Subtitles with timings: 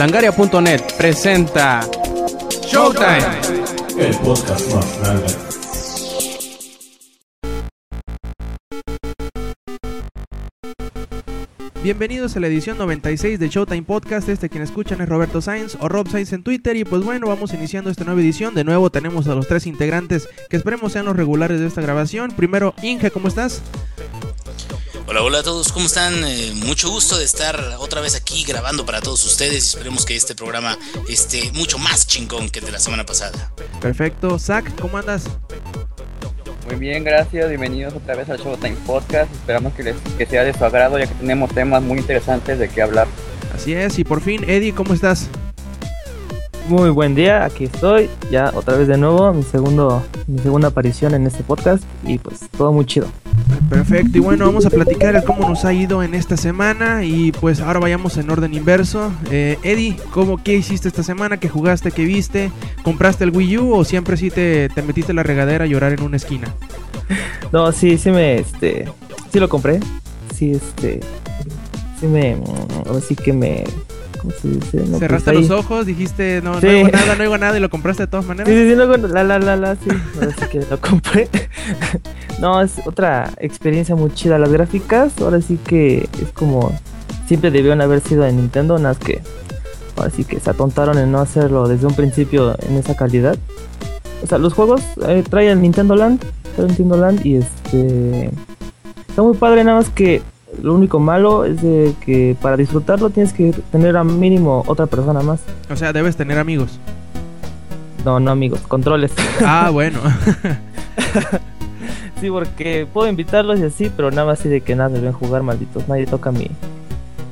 [0.00, 1.86] Langaria.net presenta
[2.66, 3.18] Showtime.
[3.98, 5.26] El podcast más grande.
[11.82, 14.30] Bienvenidos a la edición 96 de Showtime Podcast.
[14.30, 16.76] Este quien escuchan es Roberto Sainz o Rob Sainz en Twitter.
[16.76, 18.54] Y pues bueno, vamos iniciando esta nueva edición.
[18.54, 22.30] De nuevo tenemos a los tres integrantes que esperemos sean los regulares de esta grabación.
[22.30, 23.60] Primero, Inge, ¿cómo estás?
[25.10, 26.22] Hola, hola a todos, ¿cómo están?
[26.24, 30.14] Eh, mucho gusto de estar otra vez aquí grabando para todos ustedes y esperemos que
[30.14, 30.78] este programa
[31.08, 33.52] esté mucho más chingón que el de la semana pasada.
[33.80, 34.38] Perfecto.
[34.38, 35.24] Zach, ¿cómo andas?
[36.68, 37.48] Muy bien, gracias.
[37.48, 39.34] Bienvenidos otra vez al Showtime Podcast.
[39.34, 42.68] Esperamos que, les, que sea de su agrado ya que tenemos temas muy interesantes de
[42.68, 43.08] qué hablar.
[43.52, 45.28] Así es, y por fin, Eddie, ¿cómo estás?
[46.68, 51.14] Muy buen día, aquí estoy, ya otra vez de nuevo, mi segundo, mi segunda aparición
[51.14, 53.08] en este podcast y pues todo muy chido.
[53.68, 57.32] Perfecto, y bueno, vamos a platicar el cómo nos ha ido en esta semana y
[57.32, 59.12] pues ahora vayamos en orden inverso.
[59.30, 61.38] Eh, Eddie, ¿cómo, ¿qué hiciste esta semana?
[61.38, 61.92] ¿Qué jugaste?
[61.92, 62.50] ¿Qué viste?
[62.82, 66.02] ¿Compraste el Wii U o siempre sí te, te metiste la regadera a llorar en
[66.02, 66.48] una esquina?
[67.52, 68.86] No, sí, sí me, este,
[69.32, 69.80] sí lo compré,
[70.36, 71.00] sí, este,
[71.98, 72.36] sí me,
[72.86, 73.64] ahora sí que me,
[74.20, 74.84] ¿cómo se dice?
[74.88, 76.66] No, Cerraste los ojos, dijiste, no, Sí.
[76.66, 78.48] no hago nada, no hago nada y lo compraste de todas maneras.
[78.48, 81.28] Sí, sí, sí, luego, la, la, la, la, sí, ahora sí que lo compré.
[82.40, 84.38] no, es otra experiencia muy chida.
[84.38, 86.72] Las gráficas, ahora sí que es como,
[87.26, 89.22] siempre debieron haber sido de Nintendo, nada más que,
[89.96, 93.36] ahora sí que se atontaron en no hacerlo desde un principio en esa calidad.
[94.22, 96.20] O sea, los juegos eh, trae el Nintendo Land,
[96.54, 98.30] trae el Nintendo Land y este,
[99.08, 100.20] está muy padre, nada más que
[100.62, 105.20] lo único malo es de que para disfrutarlo tienes que tener a mínimo otra persona
[105.20, 105.40] más.
[105.70, 106.78] O sea, debes tener amigos.
[108.04, 109.12] No, no amigos, controles.
[109.44, 109.98] Ah, bueno.
[112.20, 115.42] Sí, porque puedo invitarlos y así, pero nada más así de que nada deben jugar,
[115.42, 115.88] malditos.
[115.88, 116.48] Nadie toca mi,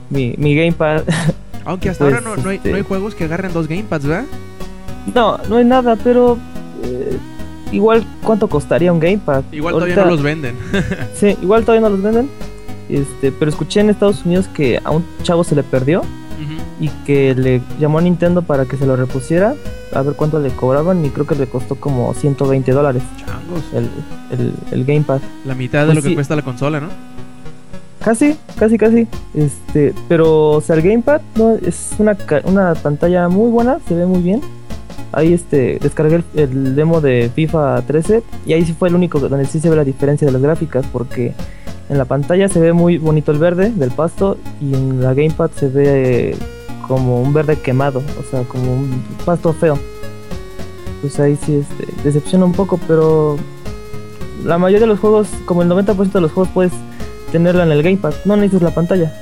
[0.08, 1.02] mi, mi gamepad.
[1.66, 4.06] Aunque hasta Pues, ahora no, no hay, este- no hay juegos que agarren dos gamepads,
[4.06, 4.24] ¿verdad?
[5.14, 6.38] no, no hay nada, pero
[6.82, 7.16] eh,
[7.72, 9.42] igual cuánto costaría un gamepad.
[9.52, 10.54] Igual Ahorita- todavía no los venden.
[11.14, 12.30] Sí, igual todavía no los venden.
[12.88, 16.02] Este, pero escuché en Estados Unidos que a un chavo se le perdió
[16.80, 19.54] y que le llamó a Nintendo para que se lo repusiera.
[19.92, 23.64] A ver cuánto le cobraban y creo que le costó como 120 dólares Changos.
[23.74, 23.88] el,
[24.38, 25.20] el, el gamepad.
[25.44, 26.14] La mitad de Pues lo que sí.
[26.14, 26.88] cuesta la consola, ¿no?
[28.04, 29.08] Casi, casi, casi.
[29.34, 34.06] Este, pero, o sea, el gamepad no, es una, una pantalla muy buena, se ve
[34.06, 34.40] muy bien.
[35.10, 39.18] Ahí este, descargué el, el demo de FIFA 13 y ahí sí fue el único
[39.18, 41.32] donde sí se ve la diferencia de las gráficas porque
[41.88, 45.50] en la pantalla se ve muy bonito el verde del pasto y en la gamepad
[45.52, 46.36] se ve
[46.86, 49.78] como un verde quemado, o sea, como un pasto feo.
[51.00, 53.36] Pues ahí sí este, decepciona un poco, pero
[54.44, 56.72] la mayoría de los juegos, como el 90% de los juegos puedes
[57.30, 58.14] tenerla en el gamepad.
[58.24, 59.12] No necesitas la pantalla.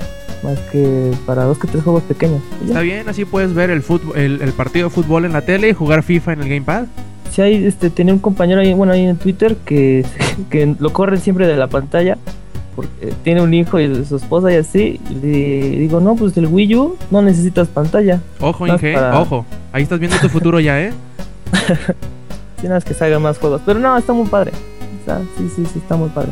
[0.42, 2.40] Más que para dos que tres juegos pequeños.
[2.66, 5.70] Está bien, así puedes ver el, fútbol, el, el partido de fútbol en la tele
[5.70, 6.84] y jugar FIFA en el gamepad.
[7.32, 10.04] Si hay, este, tenía un compañero ahí, bueno, ahí en Twitter que,
[10.50, 12.16] que lo corren siempre de la pantalla.
[12.76, 15.00] Porque tiene un hijo y su esposa y así.
[15.10, 18.20] Y le digo, no, pues el Wii U no necesitas pantalla.
[18.40, 19.44] Ojo, Inge, para- ojo.
[19.72, 20.92] Ahí estás viendo tu futuro ya, ¿eh?
[22.60, 23.60] Tienes que salgan más juegos.
[23.64, 24.52] Pero no, está muy padre.
[25.02, 26.30] O sea, sí, sí, sí, está muy padre.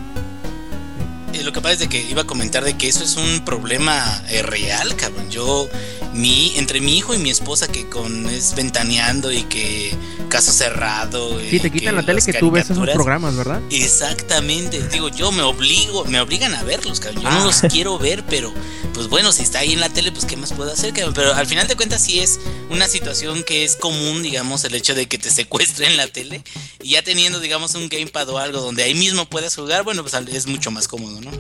[1.32, 3.44] Eh, lo que pasa es de que iba a comentar de que eso es un
[3.44, 3.96] problema
[4.30, 5.28] eh, real, cabrón.
[5.30, 5.66] Yo,
[6.14, 9.94] mi, entre mi hijo y mi esposa que con es ventaneando y que
[10.28, 11.38] caso cerrado.
[11.40, 13.60] Sí, eh, te quitan la tele que tú ves esos programas, ¿verdad?
[13.70, 17.22] Exactamente, digo, yo me obligo, me obligan a verlos, cabrón.
[17.22, 17.38] Yo Ah.
[17.38, 18.52] no los quiero ver, pero
[18.92, 21.14] pues bueno, si está ahí en la tele, pues qué más puedo hacer, cabrón.
[21.14, 22.38] Pero al final de cuentas sí es
[22.70, 26.42] una situación que es común, digamos, el hecho de que te secuestren la tele
[26.82, 30.14] y ya teniendo, digamos, un gamepad o algo donde ahí mismo puedas jugar, bueno, pues
[30.14, 31.30] es mucho más cómodo, ¿no?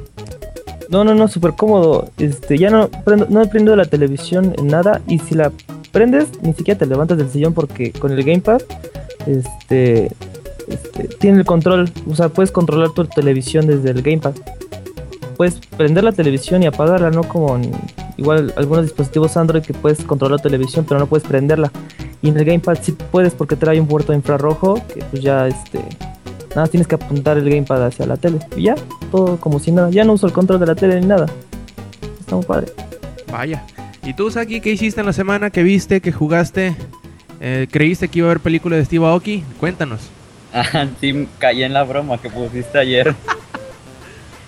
[0.90, 2.10] No, no, no, súper cómodo.
[2.18, 5.00] Este, ya no prendo, no prendo la televisión en nada.
[5.06, 5.52] Y si la
[5.92, 8.60] prendes, ni siquiera te levantas del sillón porque con el gamepad,
[9.26, 10.10] este,
[10.68, 11.90] este, tiene el control.
[12.10, 14.34] O sea, puedes controlar tu televisión desde el gamepad.
[15.36, 17.60] Puedes prender la televisión y apagarla, no como
[18.16, 21.72] igual algunos dispositivos Android que puedes controlar la televisión, pero no puedes prenderla.
[22.22, 25.80] Y en el gamepad sí puedes porque trae un puerto infrarrojo que pues ya este
[26.54, 28.38] Nada, más tienes que apuntar el gamepad hacia la tele.
[28.56, 28.76] Y ya,
[29.10, 29.90] todo como si nada.
[29.90, 31.26] Ya no uso el control de la tele ni nada.
[32.20, 32.68] Está muy padre.
[33.30, 33.64] Vaya.
[34.04, 35.50] ¿Y tú, Saki, qué hiciste en la semana?
[35.50, 36.00] ¿Qué viste?
[36.00, 36.76] ¿Qué jugaste?
[37.40, 39.44] Eh, ¿Creíste que iba a haber película de Steve Aoki?
[39.60, 40.00] Cuéntanos.
[40.56, 43.12] Ah, sí, caí en la broma que pusiste ayer.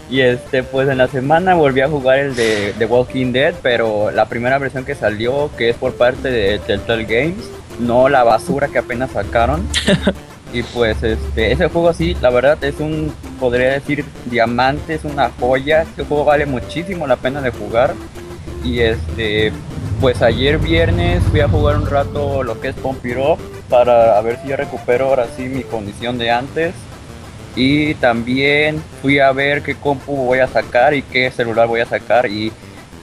[0.09, 4.13] Y este, pues en la semana volví a jugar el de The Walking Dead, pero
[4.13, 7.51] la primera versión que salió, que es por parte de Telltale Games,
[7.81, 9.67] no la basura que apenas sacaron.
[10.57, 15.31] Y pues este, ese juego sí, la verdad es un, podría decir, diamante, es una
[15.39, 15.83] joya.
[15.83, 17.93] Este juego vale muchísimo la pena de jugar.
[18.65, 19.53] Y este,
[20.01, 23.39] pues ayer viernes fui a jugar un rato lo que es Up
[23.69, 26.73] para ver si ya recupero ahora sí mi condición de antes.
[27.55, 31.87] Y también fui a ver qué compu voy a sacar y qué celular voy a
[31.87, 32.31] sacar.
[32.31, 32.51] Y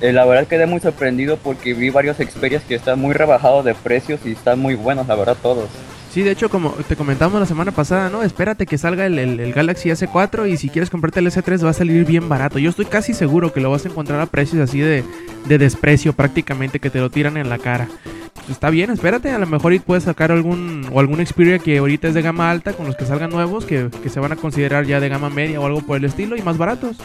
[0.02, 3.76] eh, la verdad quedé muy sorprendido porque vi varios Xperias que están muy rebajados de
[3.76, 5.70] precios y están muy buenos, la verdad, todos.
[6.14, 8.22] Sí, de hecho, como te comentamos la semana pasada, ¿no?
[8.22, 12.06] Espérate que salga el, Galaxy S4 y si quieres comprarte el S3 va a salir
[12.06, 12.60] bien barato.
[12.60, 15.04] Yo estoy casi seguro que lo vas a encontrar a precios así de,
[15.48, 17.88] de desprecio prácticamente, que te lo tiran en la cara.
[18.48, 22.14] Está bien, espérate, a lo mejor puedes sacar algún o algún Xperia que ahorita es
[22.14, 25.00] de gama alta con los que salgan nuevos, que, que se van a considerar ya
[25.00, 26.96] de gama media o algo por el estilo y más baratos.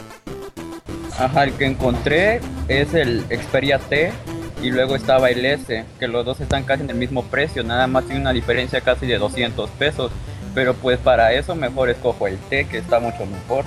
[1.17, 4.11] Ajá, el que encontré es el Xperia T
[4.61, 7.87] y luego estaba el S, que los dos están casi en el mismo precio, nada
[7.87, 10.11] más tiene una diferencia casi de 200 pesos.
[10.53, 13.65] Pero pues para eso mejor escojo el T, que está mucho mejor.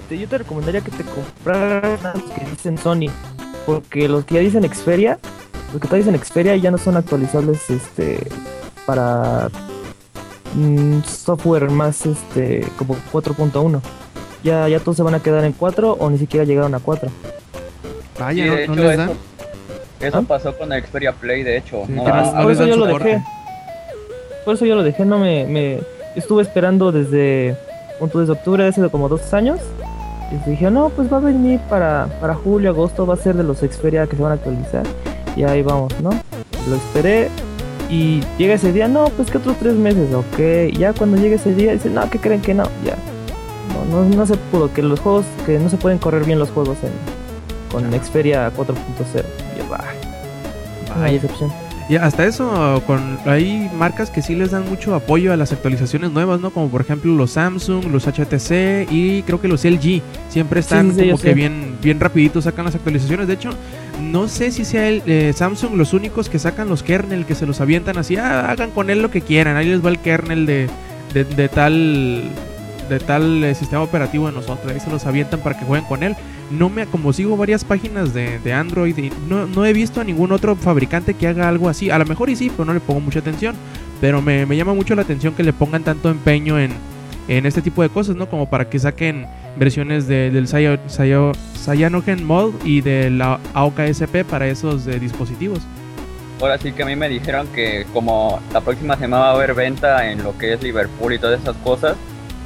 [0.00, 3.10] Este, yo te recomendaría que te compraras los que dicen Sony.
[3.64, 5.18] Porque los que ya dicen Xperia,
[5.72, 8.18] los que todavía dicen Xperia ya no son actualizables este
[8.84, 9.48] para
[10.54, 13.80] mm, software más este como 4.1.
[14.42, 17.10] Ya, ya todos se van a quedar en 4 o ni siquiera llegaron a 4.
[18.18, 19.16] Vaya, Y de no hecho les eso,
[20.00, 20.24] eso ¿Ah?
[20.26, 21.84] pasó con el Xperia Play, de hecho.
[21.86, 23.22] Sí, no por eso yo lo dejé.
[24.44, 25.80] Por eso yo lo dejé, no me, me
[26.14, 27.56] estuve esperando desde
[27.98, 29.60] punto desde octubre hace como dos años.
[30.30, 33.44] Y dije, no, pues va a venir para, para julio, agosto, va a ser de
[33.44, 34.84] los Xperia que se van a actualizar.
[35.36, 36.10] Y ahí vamos, ¿no?
[36.68, 37.28] Lo esperé
[37.90, 40.76] y llega ese día, no, pues que otros tres meses, ok.
[40.76, 42.96] Ya cuando llega ese día, dice, no, que creen que no, ya.
[43.90, 46.50] No, no, no se pudo, que los juegos, que no se pueden correr bien los
[46.50, 46.90] juegos en,
[47.74, 49.24] con Xperia 4.0.
[49.58, 51.12] Y una Vaya.
[51.12, 51.52] decepción.
[51.88, 56.12] Y hasta eso, con hay marcas que sí les dan mucho apoyo a las actualizaciones
[56.12, 56.50] nuevas, ¿no?
[56.50, 60.00] Como por ejemplo los Samsung, los HTC y creo que los LG.
[60.30, 61.34] Siempre están sí, sí, yo como que sé.
[61.34, 63.26] bien, bien rapidito sacan las actualizaciones.
[63.26, 63.50] De hecho,
[64.00, 67.44] no sé si sea el eh, Samsung los únicos que sacan los kernel, que se
[67.44, 69.56] los avientan así, ah, hagan con él lo que quieran.
[69.56, 70.70] Ahí les va el kernel de,
[71.12, 72.22] de, de tal
[72.88, 74.72] de tal eh, sistema operativo de nosotros.
[74.72, 76.16] Ahí se los avientan para que jueguen con él.
[76.50, 80.30] No me, como sigo varias páginas de, de Android no, no he visto a ningún
[80.32, 81.90] otro fabricante que haga algo así.
[81.90, 83.54] A lo mejor y sí, pero no le pongo mucha atención.
[84.00, 86.72] Pero me, me llama mucho la atención que le pongan tanto empeño en,
[87.28, 88.28] en este tipo de cosas, ¿no?
[88.28, 89.26] Como para que saquen
[89.56, 91.32] versiones de- del Cyo-
[91.64, 95.60] Cyanogen Mod y de la AOKSP para esos eh, dispositivos.
[96.40, 99.54] Ahora sí que a mí me dijeron que como la próxima semana va a haber
[99.54, 101.96] venta en lo que es Liverpool y todas esas cosas,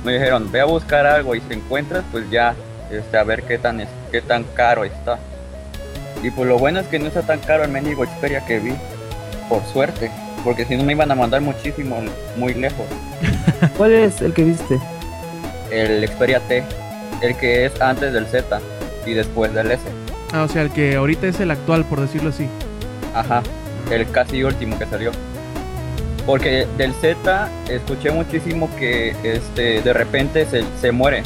[0.05, 2.55] me dijeron, ve a buscar algo y si encuentras, pues ya,
[2.91, 5.19] este, a ver qué tan, es- qué tan caro está.
[6.23, 8.73] Y pues lo bueno es que no está tan caro el mendigo Xperia que vi,
[9.49, 10.11] por suerte,
[10.45, 12.01] porque si no me iban a mandar muchísimo,
[12.37, 12.87] muy lejos.
[13.77, 14.79] ¿Cuál es el que viste?
[15.71, 16.65] El Xperia T,
[17.23, 18.61] el que es antes del Z
[19.07, 19.83] y después del S.
[20.33, 22.47] Ah, o sea, el que ahorita es el actual, por decirlo así.
[23.15, 23.43] Ajá,
[23.91, 25.13] el casi último que salió.
[26.27, 31.23] Porque del Z escuché muchísimo que este de repente se, se muere.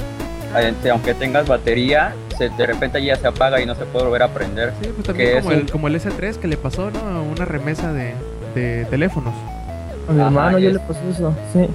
[0.58, 4.22] Este, Aunque tengas batería, se, de repente ya se apaga y no se puede volver
[4.22, 4.72] a prender.
[4.82, 7.22] Sí, pues también Que como es el, un- como el S3 que le pasó, ¿no?
[7.24, 8.14] Una remesa de,
[8.54, 9.34] de teléfonos.
[10.08, 11.68] A mi Ajá, hermano yo es- le pasó eso, sí.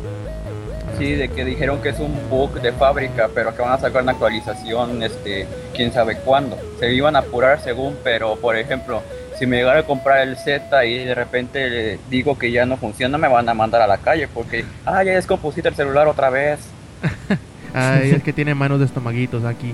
[0.97, 4.01] Sí, de que dijeron que es un bug de fábrica, pero que van a sacar
[4.01, 5.45] una actualización, este,
[5.75, 6.57] quién sabe cuándo.
[6.79, 9.03] Se iban a apurar según, pero por ejemplo,
[9.37, 12.77] si me llegara a comprar el Z y de repente le digo que ya no
[12.77, 16.29] funciona, me van a mandar a la calle porque, ah, ya descompusiste el celular otra
[16.31, 16.59] vez.
[17.77, 19.73] Ay, es que tiene manos de estomaguitos aquí.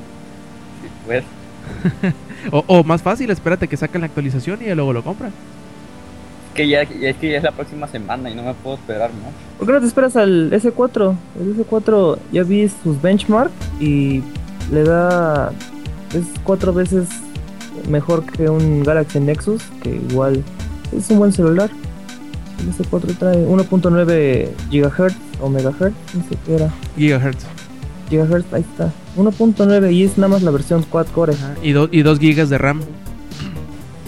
[1.06, 1.24] Pues,
[2.52, 5.32] O, o más fácil, espérate que saquen la actualización y ya luego lo compran.
[6.54, 9.32] que ya, es que ya es la próxima semana y no me puedo esperar mucho.
[9.58, 11.16] ¿Por qué no te esperas al S4?
[11.40, 14.22] El S4 ya vi sus benchmark y
[14.72, 15.52] le da.
[16.14, 17.08] Es cuatro veces
[17.90, 20.44] mejor que un Galaxy Nexus, que igual
[20.96, 21.70] es un buen celular.
[22.60, 26.70] El S4 trae 1.9 GHz o megahertz, no sé qué era.
[26.98, 27.46] Gigahertz.
[28.10, 28.92] Gigahertz, ahí está.
[29.18, 31.34] 1.9 y es nada más la versión quad core.
[31.34, 32.82] Ajá, Y, do- y 2 gigas de RAM.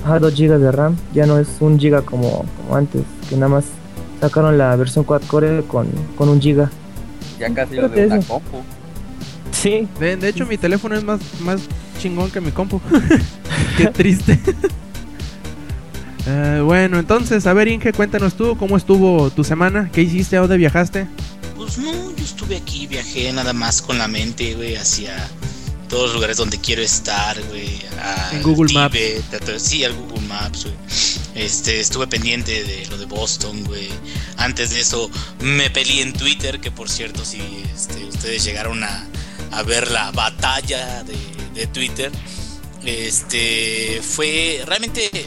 [0.04, 0.96] Ajá, 2 GB de RAM.
[1.14, 3.66] Ya no es un giga como, como antes, que nada más
[4.22, 5.88] sacaron la versión quad core con,
[6.18, 6.70] con un giga.
[7.40, 8.62] Ya casi lo de una compu.
[9.52, 11.62] Sí, De, de hecho, mi teléfono es más, más
[12.00, 12.80] chingón que mi compu.
[13.78, 14.40] Qué triste.
[16.28, 19.90] Eh, bueno, entonces, a ver, Inge, cuéntanos tú cómo estuvo tu semana.
[19.94, 20.36] ¿Qué hiciste?
[20.38, 21.06] ¿A dónde viajaste?
[21.56, 25.30] Pues no, yo estuve aquí, viajé nada más con la mente, güey, hacia
[25.88, 27.80] todos los lugares donde quiero estar, güey.
[28.34, 28.98] En Google Maps.
[28.98, 30.76] A sí, al Google Maps, güey.
[31.36, 33.90] Este, estuve pendiente de lo de Boston, güey.
[34.38, 35.10] Antes de eso
[35.40, 37.42] me peleé en Twitter, que por cierto, si
[37.74, 39.08] este, ustedes llegaron a,
[39.52, 41.18] a ver la batalla de,
[41.54, 42.12] de Twitter,
[42.86, 45.10] este fue realmente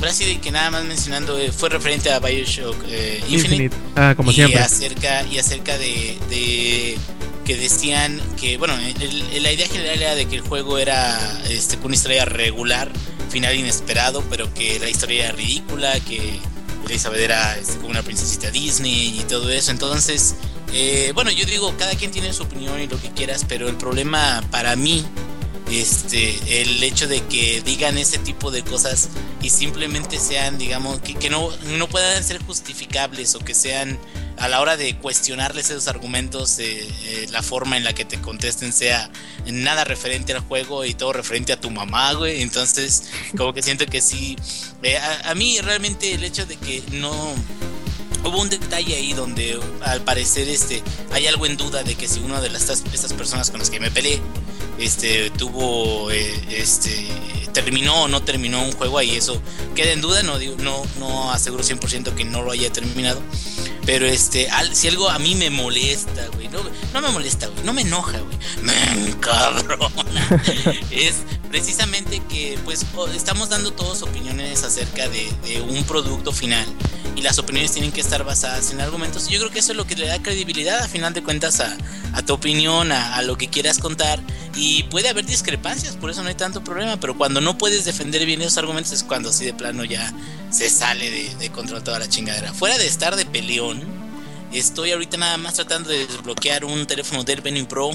[0.00, 3.76] de que nada más mencionando eh, fue referente a Bioshock eh, Infinite, Infinite.
[3.96, 4.60] Ah, como y siempre.
[4.60, 6.98] acerca y acerca de, de
[7.44, 11.76] que decían que bueno el- la idea general era de que el juego era este
[11.76, 12.90] con una historia regular
[13.30, 16.40] final inesperado pero que la historia era ridícula que
[16.88, 20.34] Elizabeth era este, como una princesita Disney y todo eso entonces
[20.72, 23.76] eh, bueno yo digo cada quien tiene su opinión y lo que quieras pero el
[23.76, 25.04] problema para mí
[25.70, 29.08] este el hecho de que digan ese tipo de cosas
[29.42, 33.98] y simplemente sean digamos que, que no, no puedan ser justificables o que sean
[34.36, 38.20] a la hora de cuestionarles esos argumentos eh, eh, la forma en la que te
[38.20, 39.10] contesten sea
[39.46, 42.42] nada referente al juego y todo referente a tu mamá güey.
[42.42, 43.04] Entonces
[43.36, 44.36] como que siento que sí
[44.82, 47.34] eh, a, a mí realmente el hecho de que no
[48.22, 52.20] Hubo un detalle ahí donde al parecer este hay algo en duda de que si
[52.20, 54.20] una de las, estas, personas con las que me peleé
[54.80, 57.06] este tuvo eh, este
[57.52, 59.40] terminó o no terminó un juego ahí eso
[59.74, 63.20] queda en duda no digo no no aseguro 100% que no lo haya terminado
[63.84, 66.60] pero este al- si algo a mí me molesta güey no,
[66.94, 69.88] no me molesta güey no me enoja güey me encabrona
[70.92, 71.16] es
[71.50, 76.64] precisamente que pues estamos dando todos opiniones acerca de, de un producto final
[77.20, 79.28] y las opiniones tienen que estar basadas en argumentos.
[79.28, 81.76] Yo creo que eso es lo que le da credibilidad a final de cuentas a,
[82.14, 84.18] a tu opinión, a, lo que quieras contar.
[84.56, 86.98] Y puede haber discrepancias, por eso no hay tanto problema.
[86.98, 90.10] Pero cuando no puedes defender bien esos argumentos es cuando así de plano ya
[90.50, 92.54] se sale de, de control toda la chingadera.
[92.54, 93.82] Fuera de estar de peleón,
[94.50, 97.90] estoy ahorita nada más tratando de desbloquear un teléfono Dell Venue Pro,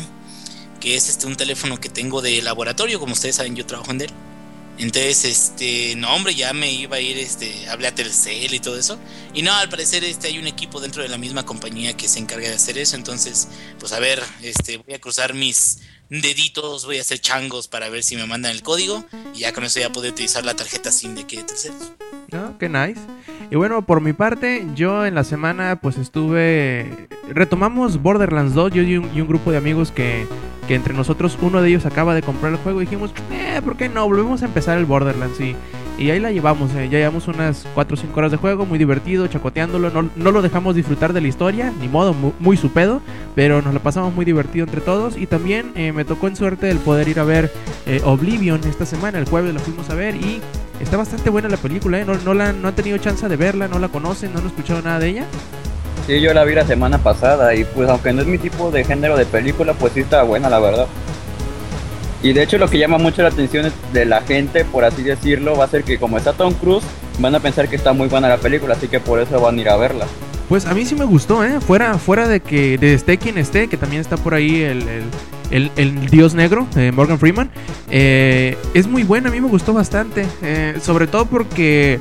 [0.80, 3.98] que es este un teléfono que tengo de laboratorio, como ustedes saben, yo trabajo en
[3.98, 4.12] Dell.
[4.78, 8.78] Entonces, este, no, hombre, ya me iba a ir, este, hablé a Telcel y todo
[8.78, 9.00] eso.
[9.34, 12.20] Y no, al parecer, este, hay un equipo dentro de la misma compañía que se
[12.20, 12.96] encarga de hacer eso.
[12.96, 13.48] Entonces,
[13.80, 15.80] pues a ver, este, voy a cruzar mis
[16.10, 19.06] deditos, voy a hacer changos para ver si me mandan el código.
[19.34, 21.44] Y ya con eso ya puedo utilizar la tarjeta SIM de aquí de.
[22.32, 22.58] ¿no?
[22.58, 23.00] Qué nice.
[23.50, 27.08] Y bueno, por mi parte, yo en la semana pues estuve...
[27.30, 30.28] Retomamos Borderlands 2, yo y un, y un grupo de amigos que,
[30.68, 33.78] que entre nosotros uno de ellos acaba de comprar el juego y dijimos, eh, ¿por
[33.78, 34.06] qué no?
[34.06, 35.56] Volvemos a empezar el Borderlands y,
[35.98, 38.78] y ahí la llevamos, eh, ya llevamos unas 4 o 5 horas de juego, muy
[38.80, 42.70] divertido, chacoteándolo, no, no lo dejamos disfrutar de la historia, ni modo, mu- muy, su
[42.72, 43.02] pedo,
[43.36, 46.70] pero nos lo pasamos muy divertido entre todos y también eh, me tocó en suerte
[46.70, 47.52] el poder ir a ver
[47.86, 50.42] eh, Oblivion esta semana, el jueves lo fuimos a ver y
[50.82, 52.06] está bastante buena la película, ¿eh?
[52.06, 54.82] no, no, la, no han tenido chance de verla, no la conocen, no han escuchado
[54.82, 55.26] nada de ella.
[56.08, 58.84] Sí, yo la vi la semana pasada y pues aunque no es mi tipo de
[58.84, 60.88] género de película, pues sí está buena la verdad.
[62.22, 65.56] Y de hecho lo que llama mucho la atención de la gente, por así decirlo,
[65.58, 66.84] va a ser que como está Tom Cruise,
[67.20, 69.62] van a pensar que está muy buena la película, así que por eso van a
[69.62, 70.06] ir a verla.
[70.50, 71.60] Pues a mí sí me gustó, ¿eh?
[71.60, 75.04] Fuera, fuera de que de esté quien esté, que también está por ahí el, el,
[75.50, 77.50] el- el dios negro, eh, Morgan Freeman.
[77.90, 80.26] eh, es muy buena, a mí me gustó bastante.
[80.44, 82.00] eh, sobre todo porque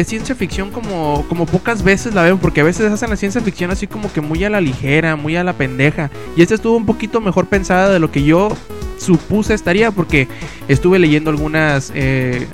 [0.00, 3.40] es ciencia ficción como, como pocas veces la veo, porque a veces hacen la ciencia
[3.40, 6.10] ficción así como que muy a la ligera, muy a la pendeja.
[6.36, 8.54] Y esta estuvo un poquito mejor pensada de lo que yo
[8.98, 10.28] supuse estaría, porque
[10.68, 11.90] estuve leyendo algunas...
[11.94, 12.46] eh,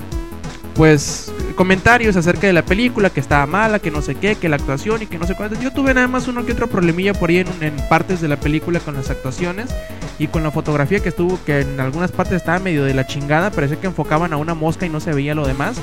[0.73, 4.55] pues comentarios acerca de la película, que estaba mala, que no sé qué, que la
[4.55, 5.59] actuación y que no sé cuánto.
[5.61, 8.37] Yo tuve nada más uno que otro problemilla por ahí en, en partes de la
[8.37, 9.69] película con las actuaciones
[10.17, 13.51] y con la fotografía que estuvo, que en algunas partes estaba medio de la chingada,
[13.51, 15.77] parecía que enfocaban a una mosca y no se veía lo demás.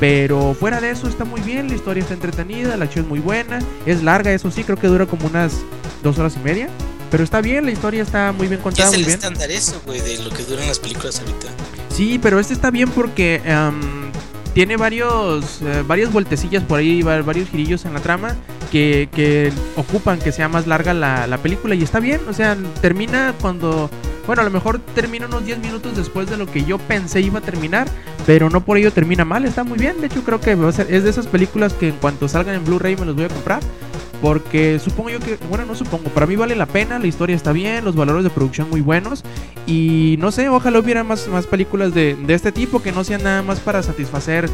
[0.00, 3.20] Pero fuera de eso está muy bien, la historia está entretenida, la acción es muy
[3.20, 5.58] buena, es larga, eso sí, creo que dura como unas
[6.02, 6.68] dos horas y media.
[7.10, 9.18] Pero está bien, la historia está muy bien contada, es muy el bien.
[9.18, 11.46] estándar eso, güey, de lo que duran las películas ahorita.
[11.94, 14.10] Sí, pero este está bien porque em,
[14.54, 18.34] tiene varios eh, varias vueltecillas por ahí, va- varios girillos en la trama
[18.70, 22.56] que, que ocupan que sea más larga la, la película y está bien, o sea,
[22.80, 23.90] termina cuando...
[24.26, 27.40] Bueno, a lo mejor termina unos 10 minutos después de lo que yo pensé iba
[27.40, 27.88] a terminar,
[28.26, 30.00] pero no por ello termina mal, está muy bien.
[30.00, 32.54] De hecho, creo que va a ser- es de esas películas que en cuanto salgan
[32.54, 33.60] en Blu-ray me los voy a comprar.
[34.20, 37.50] Porque supongo yo que, bueno, no supongo, para mí vale la pena, la historia está
[37.50, 39.24] bien, los valores de producción muy buenos.
[39.66, 43.24] Y no sé, ojalá hubiera más, más películas de, de este tipo que no sean
[43.24, 44.48] nada más para satisfacer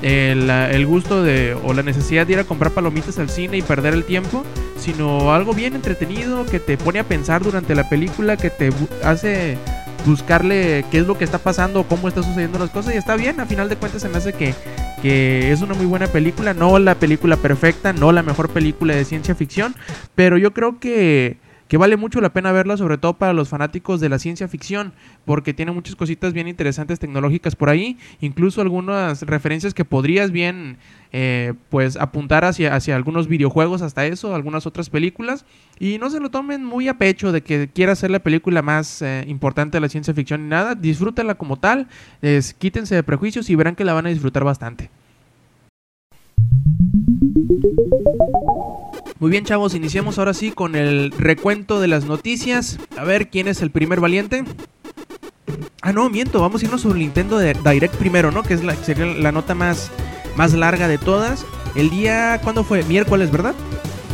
[0.00, 3.62] el, el gusto de o la necesidad de ir a comprar palomitas al cine y
[3.62, 4.42] perder el tiempo,
[4.78, 8.70] sino algo bien entretenido que te pone a pensar durante la película, que te
[9.04, 9.58] hace
[10.06, 13.40] buscarle qué es lo que está pasando, cómo está sucediendo las cosas y está bien,
[13.40, 14.54] a final de cuentas se me hace que,
[15.02, 19.04] que es una muy buena película, no la película perfecta, no la mejor película de
[19.04, 19.74] ciencia ficción,
[20.14, 21.38] pero yo creo que
[21.70, 24.92] que vale mucho la pena verla, sobre todo para los fanáticos de la ciencia ficción,
[25.24, 30.78] porque tiene muchas cositas bien interesantes tecnológicas por ahí, incluso algunas referencias que podrías bien
[31.12, 35.44] eh, pues apuntar hacia, hacia algunos videojuegos hasta eso, algunas otras películas,
[35.78, 39.02] y no se lo tomen muy a pecho de que quiera ser la película más
[39.02, 41.88] eh, importante de la ciencia ficción ni nada, disfrútenla como tal,
[42.22, 44.90] es, quítense de prejuicios y verán que la van a disfrutar bastante.
[49.18, 52.78] Muy bien, chavos, iniciamos ahora sí con el recuento de las noticias.
[52.96, 54.44] A ver quién es el primer valiente.
[55.82, 58.42] Ah, no, miento, vamos a irnos sobre Nintendo Direct primero, ¿no?
[58.42, 59.90] Que es la, sería la nota más,
[60.40, 61.44] más larga de todas.
[61.74, 62.82] El día, ¿cuándo fue?
[62.84, 63.54] Miércoles, ¿verdad?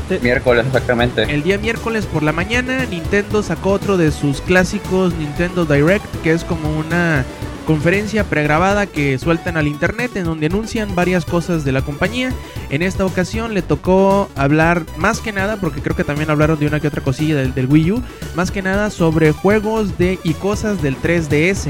[0.08, 0.18] Sí.
[0.22, 1.22] Miércoles, exactamente.
[1.22, 6.32] El día miércoles por la mañana, Nintendo sacó otro de sus clásicos Nintendo Direct, que
[6.32, 7.24] es como una
[7.64, 12.32] conferencia pregrabada que sueltan al internet en donde anuncian varias cosas de la compañía.
[12.70, 16.66] En esta ocasión le tocó hablar más que nada, porque creo que también hablaron de
[16.66, 18.02] una que otra cosilla del, Wii U,
[18.34, 21.68] más que nada sobre juegos de y cosas del 3DS.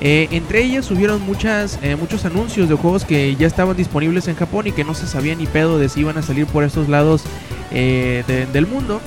[0.00, 4.36] Eh, entre ellas subieron muchas, eh, muchos anuncios de juegos que ya estaban disponibles en
[4.36, 6.88] Japón y que no se sabía ni pedo de si iban a salir por estos
[6.88, 7.24] lados
[7.72, 9.00] eh, del mundo.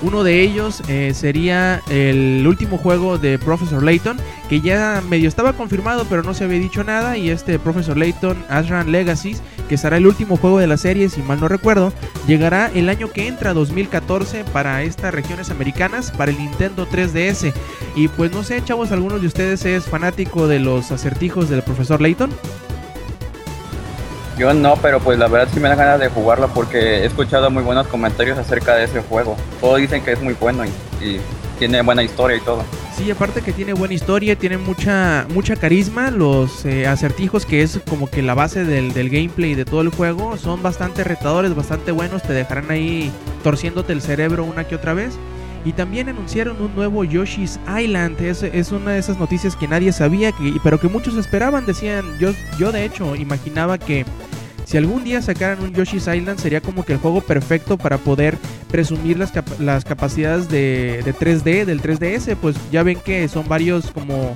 [0.00, 4.16] Uno de ellos eh, sería el último juego de Professor Layton,
[4.48, 7.16] que ya medio estaba confirmado, pero no se había dicho nada.
[7.16, 11.20] Y este Professor Layton, Asran Legacies, que será el último juego de la serie, si
[11.20, 11.92] mal no recuerdo,
[12.28, 17.52] llegará el año que entra, 2014, para estas regiones americanas, para el Nintendo 3DS.
[17.96, 22.00] Y pues no sé, chavos, ¿algunos de ustedes es fanático de los acertijos del Profesor
[22.00, 22.30] Layton?
[24.38, 27.50] Yo no, pero pues la verdad sí me da ganas de jugarlo porque he escuchado
[27.50, 29.36] muy buenos comentarios acerca de ese juego.
[29.60, 31.20] Todos dicen que es muy bueno y,
[31.58, 32.62] tiene buena historia y todo.
[32.96, 36.12] Sí, aparte que tiene buena historia, tiene mucha mucha carisma.
[36.12, 39.88] Los eh, acertijos, que es como que la base del, del gameplay de todo el
[39.88, 42.22] juego, son bastante retadores, bastante buenos.
[42.22, 43.10] Te dejarán ahí
[43.42, 45.18] torciéndote el cerebro una que otra vez.
[45.64, 48.20] Y también anunciaron un nuevo Yoshi's Island.
[48.20, 51.66] Es, es una de esas noticias que nadie sabía, que, pero que muchos esperaban.
[51.66, 54.06] Decían, yo, yo de hecho imaginaba que
[54.68, 58.36] si algún día sacaran un Yoshi's Island sería como que el juego perfecto para poder
[58.70, 62.36] presumir las, las capacidades de, de 3D del 3DS.
[62.36, 64.34] Pues ya ven que son varios como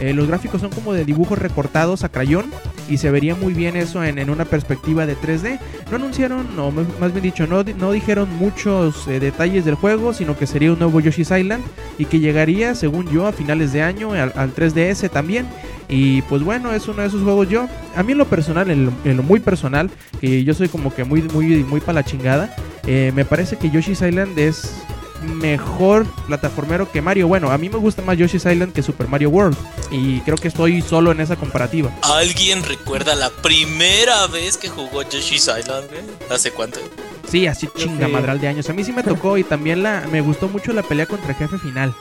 [0.00, 2.46] eh, los gráficos son como de dibujos recortados a crayón
[2.88, 5.58] y se vería muy bien eso en, una perspectiva de 3D.
[5.90, 10.36] No anunciaron, o más bien dicho, no, no dijeron muchos eh, detalles del juego, sino
[10.36, 11.64] que sería un nuevo Yoshi's Island
[11.98, 15.46] y que llegaría, según yo, a finales de año al, 3DS también.
[15.88, 19.16] Y pues bueno, es uno de esos juegos yo, a mí en lo personal, en
[19.16, 22.54] lo, muy personal, que yo soy como que muy, muy, muy para la chingada,
[22.86, 24.74] eh, me parece que Yoshi's Island es
[25.22, 27.28] mejor plataformero que Mario.
[27.28, 29.56] Bueno, a mí me gusta más Yoshi's Island que Super Mario World.
[29.90, 31.90] Y creo que estoy solo en esa comparativa.
[32.02, 35.86] ¿Alguien recuerda la primera vez que jugó Yoshi's Island,
[36.30, 36.80] ¿Hace cuánto?
[37.28, 38.68] Sí, así chinga madral de años.
[38.70, 41.36] A mí sí me tocó y también la me gustó mucho la pelea contra el
[41.36, 41.94] jefe final.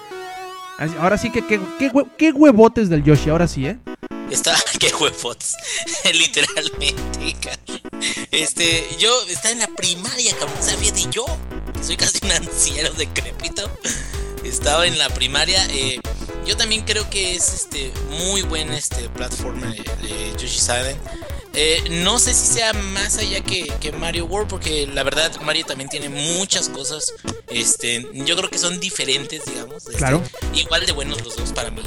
[1.00, 3.78] Ahora sí que qué, huevotes del Yoshi, ahora sí, ¿eh?
[4.30, 5.56] Está, qué huevotes,
[6.14, 7.36] literalmente,
[8.32, 11.26] Este, yo estaba en la primaria, cabrón, sabía de yo
[11.86, 13.70] soy casi un anciano decrépito.
[14.44, 15.64] Estaba en la primaria.
[15.70, 16.00] Eh,
[16.46, 20.98] yo también creo que es este muy buen este plataforma de, de Yoshi's Island.
[21.58, 25.90] Eh, no sé si sea más allá que, Mario World, porque la verdad Mario también
[25.90, 27.14] tiene muchas cosas.
[27.48, 29.86] Este, yo creo que son diferentes, digamos.
[29.86, 30.22] Este, claro.
[30.54, 31.82] Igual de buenos los dos para mí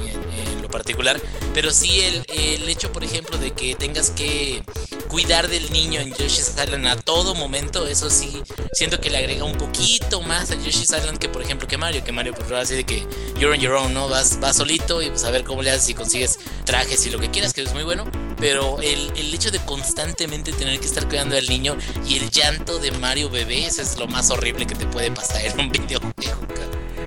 [0.69, 1.21] particular.
[1.55, 4.63] Pero sí el, el, hecho, por ejemplo, de que tengas que
[5.09, 9.45] cuidar del niño en Yoshi's Island a todo momento, eso sí, siento que le agrega
[9.45, 12.05] un poquito más a Yoshi's Island que, por ejemplo, que Mario.
[12.05, 13.07] Que Mario, pues así de que
[13.39, 14.09] you're on your own, ¿no?
[14.09, 17.19] Vas, vas solito y pues a ver cómo le haces y consigues trajes y lo
[17.19, 18.05] que quieras, que es muy bueno.
[18.39, 21.77] Pero el, el hecho de constantemente tener que estar cuidando al niño
[22.07, 25.45] y el llanto de Mario bebé, eso es lo más horrible que te puede pasar
[25.45, 26.49] en un videojuego.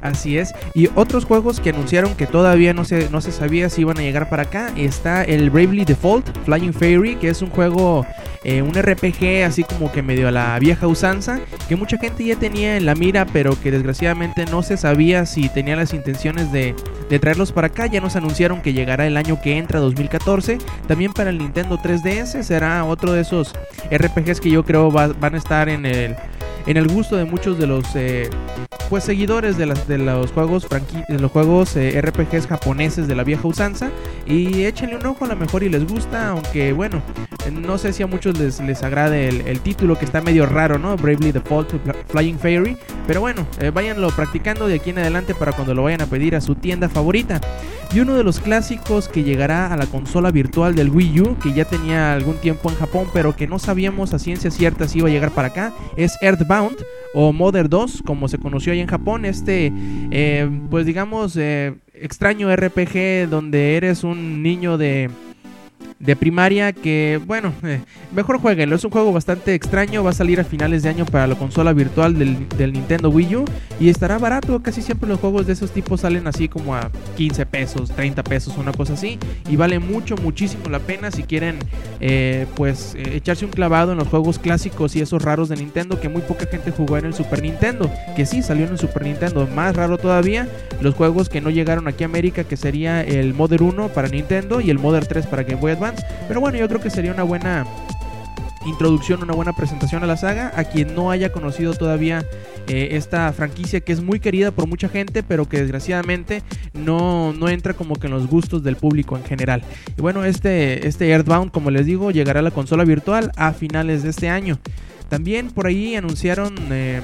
[0.01, 0.53] Así es.
[0.73, 4.01] Y otros juegos que anunciaron que todavía no se, no se sabía si iban a
[4.01, 4.71] llegar para acá.
[4.75, 8.05] Está el Bravely Default, Flying Fairy, que es un juego,
[8.43, 12.35] eh, un RPG así como que medio a la vieja usanza, que mucha gente ya
[12.35, 16.75] tenía en la mira, pero que desgraciadamente no se sabía si tenía las intenciones de,
[17.09, 17.85] de traerlos para acá.
[17.85, 20.57] Ya nos anunciaron que llegará el año que entra, 2014.
[20.87, 23.53] También para el Nintendo 3DS será otro de esos
[23.91, 26.15] RPGs que yo creo van a estar en el
[26.65, 28.29] en el gusto de muchos de los eh,
[28.89, 30.67] pues seguidores de, los juegos
[31.07, 33.89] de los juegos eh, RPGs japoneses de la vieja usanza
[34.25, 37.01] y échenle un ojo a lo mejor y les gusta aunque bueno
[37.49, 40.95] no sé si a muchos les, les agrade el, título que está medio raro no
[40.95, 41.73] Bravely Default
[42.07, 42.77] Flying Fairy.
[43.07, 46.35] Pero bueno, eh, váyanlo practicando de aquí en adelante para cuando lo vayan a pedir
[46.35, 47.41] a su tienda favorita.
[47.93, 51.51] Y uno de los clásicos que llegará a la consola virtual del Wii U, que
[51.51, 55.09] ya tenía algún tiempo en Japón, pero que no sabíamos a ciencia cierta si iba
[55.09, 56.77] a llegar para acá, es Earthbound
[57.13, 59.25] o Mother 2, como se conoció ahí en Japón.
[59.25, 59.73] Este,
[60.09, 65.09] eh, pues digamos, eh, extraño RPG donde eres un niño de
[66.01, 67.81] de primaria que, bueno, eh,
[68.13, 68.75] mejor jueguenlo.
[68.75, 70.03] Es un juego bastante extraño.
[70.03, 73.35] Va a salir a finales de año para la consola virtual del, del, Nintendo Wii
[73.35, 73.45] U.
[73.79, 74.61] Y estará barato.
[74.61, 78.57] Casi siempre los juegos de esos tipos salen así como a 15 pesos, 30 pesos,
[78.57, 79.19] una cosa así.
[79.49, 81.59] Y vale mucho, muchísimo la pena si quieren,
[81.99, 85.99] eh, pues, eh, echarse un clavado en los juegos clásicos y esos raros de Nintendo
[85.99, 87.91] que muy poca gente jugó en el Super Nintendo.
[88.15, 89.47] Que sí, salió en el Super Nintendo.
[89.55, 90.47] Más raro todavía,
[90.81, 94.61] los juegos que no llegaron aquí a América, que sería el Mother 1 para Nintendo
[94.61, 95.90] y el Mother 3 para Game Boy Advance.
[96.27, 97.65] Pero bueno, yo creo que sería una buena
[98.65, 100.51] introducción, una buena presentación a la saga.
[100.55, 102.25] A quien no haya conocido todavía
[102.67, 107.49] eh, esta franquicia que es muy querida por mucha gente, pero que desgraciadamente no, no,
[107.49, 109.63] entra como que en los gustos del público en general.
[109.97, 114.03] Y bueno, este, este Earthbound, como les digo, llegará a la consola virtual a finales
[114.03, 114.59] de este año.
[115.09, 116.55] También por ahí anunciaron...
[116.71, 117.01] Eh,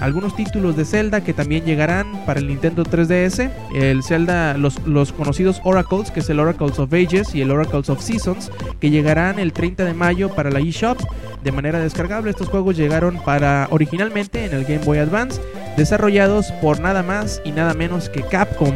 [0.00, 3.50] algunos títulos de Zelda que también llegarán para el Nintendo 3DS.
[3.74, 7.88] El Zelda, los, los, conocidos Oracles, que es el Oracles of Ages y el Oracles
[7.88, 10.98] of Seasons, que llegarán el 30 de mayo para la eShop
[11.42, 12.30] de manera descargable.
[12.30, 15.40] Estos juegos llegaron para originalmente en el Game Boy Advance,
[15.76, 18.74] desarrollados por nada más y nada menos que Capcom.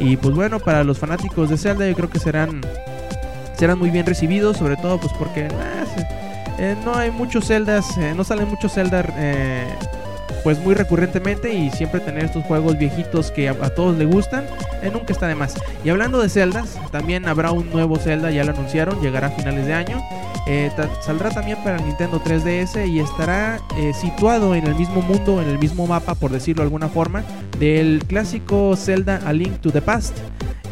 [0.00, 2.60] Y pues bueno, para los fanáticos de Zelda yo creo que serán,
[3.56, 5.48] serán muy bien recibidos, sobre todo pues porque
[6.58, 9.66] eh, no hay muchos Zeldas, eh, no salen muchos Zelda eh,
[10.42, 14.44] pues muy recurrentemente y siempre tener estos juegos viejitos que a, todos les gustan,
[14.82, 15.54] eh, nunca está de más.
[15.84, 19.66] Y hablando de Zeldas, también habrá un nuevo Zelda, ya lo anunciaron, llegará a finales
[19.66, 20.02] de año.
[20.46, 20.70] Eh,
[21.04, 25.58] saldrá también para Nintendo 3DS y estará eh, situado en el mismo mundo, en el
[25.58, 27.22] mismo mapa, por decirlo de alguna forma,
[27.58, 30.16] del clásico Zelda A Link to the Past.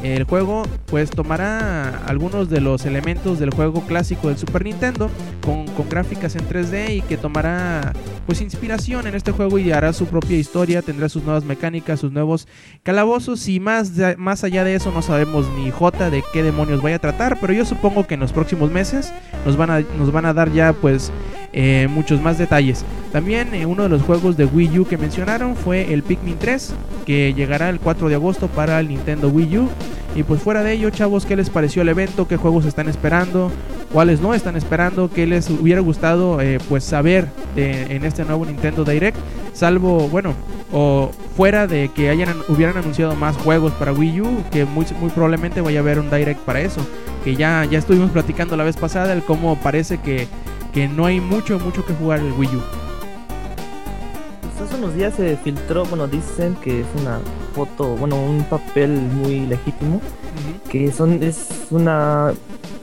[0.02, 5.10] El juego pues tomará algunos de los elementos del juego clásico del Super Nintendo
[5.44, 7.92] con, con, gráficas en 3D y que tomará
[8.26, 12.12] pues inspiración en este juego y hará su propia historia, tendrá sus nuevas mecánicas, sus
[12.12, 12.46] nuevos
[12.82, 16.96] calabozos y más, más allá de eso no sabemos ni J de qué demonios vaya
[16.96, 19.12] a tratar, pero yo supongo que en los próximos meses
[19.44, 21.10] nos van a, nos van a dar ya pues
[21.52, 22.84] eh, muchos más detalles.
[23.12, 26.74] También eh, uno de los juegos de Wii U que mencionaron fue el Pikmin 3,
[27.06, 29.68] que llegará el 4 de agosto para el Nintendo Wii U.
[30.14, 32.26] Y pues fuera de ello, chavos, ¿qué les pareció el evento?
[32.26, 33.50] ¿Qué juegos están esperando?
[33.92, 35.10] ¿Cuáles no están esperando?
[35.10, 39.16] ¿Qué les hubiera gustado eh, pues saber de, en este nuevo Nintendo Direct?
[39.52, 40.34] Salvo, bueno,
[40.72, 45.10] o fuera de que hayan, hubieran anunciado más juegos para Wii U, que muy, muy
[45.10, 46.80] probablemente vaya a haber un Direct para eso.
[47.22, 50.28] Que ya, ya estuvimos platicando la vez pasada, el cómo parece que,
[50.72, 52.62] que no hay mucho, mucho que jugar el Wii U.
[54.42, 57.18] Pues hace unos días se filtró, bueno, dicen que es una
[57.56, 60.70] foto, bueno, un papel muy legítimo, uh -huh.
[60.70, 62.32] que son, es una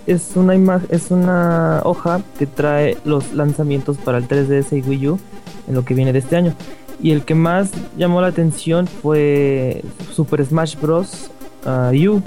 [0.05, 5.07] es una imagen, es una hoja que trae los lanzamientos para el 3DS y Wii
[5.07, 5.19] U
[5.67, 6.53] en lo que viene de este año.
[7.01, 11.31] Y el que más llamó la atención fue Super Smash Bros.
[11.65, 12.21] Uh, U.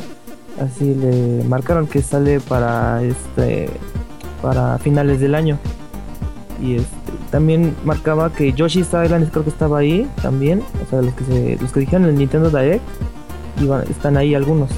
[0.61, 3.69] Así le marcaron que sale para este
[4.41, 5.59] para finales del año.
[6.61, 10.63] Y este, también marcaba que Yoshi's Island creo que estaba ahí también.
[10.85, 12.83] O sea, los que se, los que dijeron en el Nintendo Direct
[13.61, 14.71] iban, están ahí algunos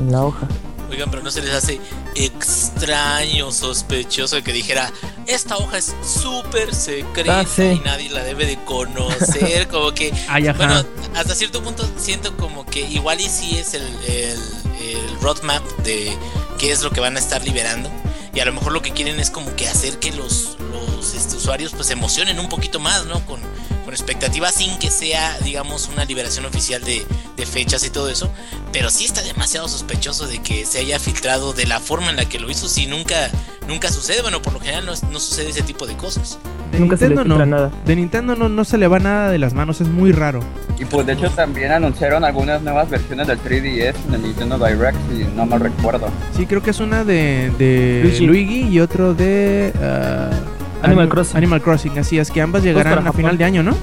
[0.00, 0.46] en la hoja.
[0.90, 1.80] Oigan, pero no se les hace
[2.14, 4.92] extraño, sospechoso de que dijera,
[5.26, 7.62] esta hoja es súper secreta ah, sí.
[7.62, 9.68] y nadie la debe de conocer.
[9.70, 13.82] como que, Ay, bueno, hasta cierto punto siento como que igual y sí es el,
[14.06, 14.38] el,
[14.82, 16.12] el roadmap de
[16.58, 17.88] qué es lo que van a estar liberando.
[18.34, 21.36] Y a lo mejor lo que quieren es como que hacer que los, los este,
[21.36, 23.24] usuarios pues se emocionen un poquito más, ¿no?
[23.26, 23.40] Con,
[23.84, 27.04] con expectativas sin que sea, digamos, una liberación oficial de,
[27.36, 28.30] de, fechas y todo eso.
[28.72, 32.24] Pero sí está demasiado sospechoso de que se haya filtrado de la forma en la
[32.24, 33.30] que lo hizo, si nunca,
[33.68, 34.22] nunca sucede.
[34.22, 36.38] Bueno, por lo general no, no sucede ese tipo de cosas.
[36.70, 37.44] De nunca Nintendo no.
[37.44, 37.70] Nada.
[37.84, 40.40] De Nintendo no, no se le va nada de las manos, es muy raro.
[40.78, 44.96] Y pues de hecho también anunciaron algunas nuevas versiones del 3DS en el Nintendo Direct,
[45.10, 46.08] si no mal recuerdo.
[46.36, 48.26] Sí, creo que es una de, de Luigi.
[48.26, 49.72] Luigi y otro de...
[49.76, 51.36] Uh, Animal Crossing.
[51.36, 53.74] Animal Crossing, así es que ambas llegarán a final de año, ¿no?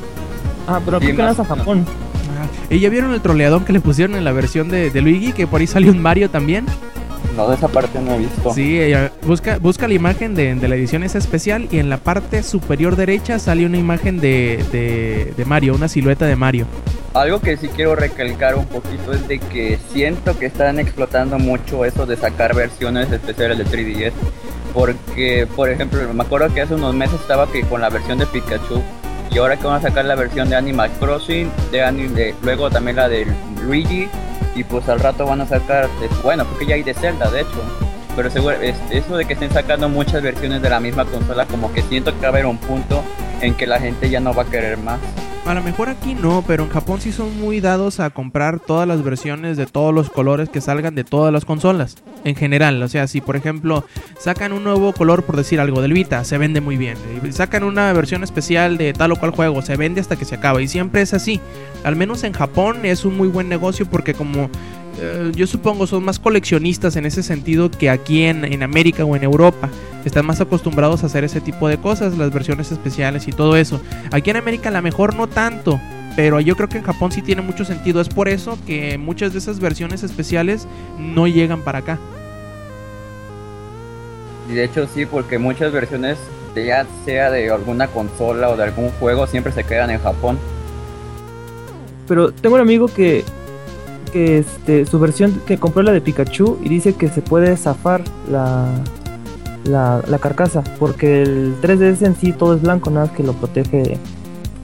[0.68, 1.86] Ah, pero creo que vas a Japón.
[2.40, 5.34] Ah, ¿Y ya vieron el troleadón que le pusieron en la versión de, de, Luigi?
[5.34, 6.66] Que por ahí salió un Mario también.
[7.36, 8.54] No, de esa parte no he visto.
[8.54, 11.98] Sí, ella busca, busca la imagen de, de, la edición esa especial y en la
[11.98, 16.66] parte superior derecha sale una imagen de, de, de Mario, una silueta de Mario.
[17.14, 21.86] Algo que sí quiero recalcar un poquito es de que siento que están explotando mucho
[21.86, 24.14] eso de sacar versiones especiales de 3DS
[24.74, 28.26] porque por ejemplo me acuerdo que hace unos meses estaba que con la versión de
[28.26, 28.82] Pikachu
[29.32, 32.70] Y ahora que van a sacar la versión de Animal Crossing, de, Anim- de- luego
[32.70, 33.28] también la de
[33.64, 34.10] Luigi,
[34.56, 35.88] y pues al rato van a sacar,
[36.24, 37.89] bueno, porque ya hay de Zelda, de hecho.
[38.16, 41.72] Pero seguro, es- eso de que estén sacando muchas versiones de la misma consola, como
[41.74, 43.04] que siento que va a haber un punto
[43.42, 45.00] en que la gente ya no va a querer más.
[45.46, 48.88] A lo mejor aquí no, pero en Japón sí son muy dados a comprar todas
[48.88, 51.96] las versiones de todos los colores que salgan de todas las consolas.
[52.24, 53.86] En general, o sea, si por ejemplo
[54.20, 56.98] sacan un nuevo color, por decir algo, del Vita, se vende muy bien.
[57.32, 60.62] Sacan una versión especial de tal o cual juego, se vende hasta que se acaba.
[60.62, 61.40] Y siempre es así.
[61.84, 64.50] Al menos en Japón es un muy buen negocio porque como
[65.02, 69.16] eh, yo supongo son más coleccionistas en ese sentido que aquí en, en América o
[69.16, 69.70] en Europa.
[70.06, 73.82] Están más acostumbrados a hacer ese tipo de cosas, las versiones especiales y todo eso.
[74.12, 75.80] Aquí en América a lo mejor no tanto,
[76.16, 78.02] pero yo creo que en Japón sí tiene mucho sentido.
[78.02, 82.00] Es por eso que muchas de esas versiones especiales no llegan para acá.
[84.50, 86.18] Y de hecho sí, porque muchas versiones,
[86.56, 90.40] ya sea de alguna consola o de algún juego, siempre se quedan en Japón.
[92.08, 93.24] Pero tengo un amigo que,
[94.12, 98.02] que este, su versión que compró la de Pikachu y dice que se puede zafar
[98.32, 98.68] la,
[99.64, 103.34] la, la carcasa porque el 3DS en sí todo es blanco, nada más que lo
[103.34, 103.98] protege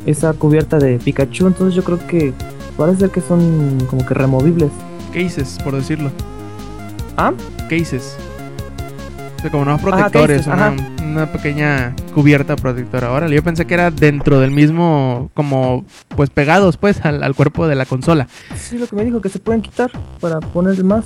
[0.06, 1.48] esa cubierta de Pikachu.
[1.48, 2.34] Entonces yo creo que
[2.78, 4.72] parece ser que son como que removibles.
[5.14, 6.12] Cases, por decirlo.
[7.18, 7.34] ¿Ah?
[7.70, 8.18] Cases.
[9.38, 10.76] O sea, como nuevos Ajá, protectores, cases, una, ajá.
[10.76, 10.95] una
[11.32, 13.08] pequeña cubierta protectora.
[13.08, 17.68] Ahora, yo pensé que era dentro del mismo, como, pues pegados, pues, al, al cuerpo
[17.68, 18.28] de la consola.
[18.56, 21.06] Sí, lo que me dijo que se pueden quitar para poner más.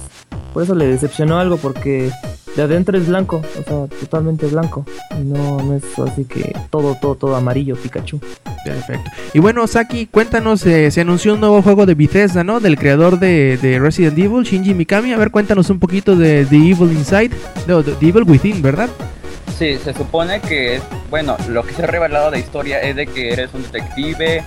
[0.53, 2.11] Por eso le decepcionó algo porque
[2.55, 4.85] de adentro es blanco, o sea, totalmente blanco.
[5.19, 8.19] Y no, no es así que todo, todo, todo amarillo Pikachu.
[8.65, 9.11] Perfecto.
[9.33, 12.59] Y bueno, Saki, cuéntanos, eh, se anunció un nuevo juego de Bethesda, ¿no?
[12.59, 15.13] Del creador de, de Resident Evil, Shinji Mikami.
[15.13, 17.31] A ver, cuéntanos un poquito de The Evil Inside,
[17.67, 18.89] no, The Evil Within, ¿verdad?
[19.59, 23.05] Sí, se supone que es, bueno, lo que se ha revelado de historia es de
[23.05, 24.41] que eres un detective,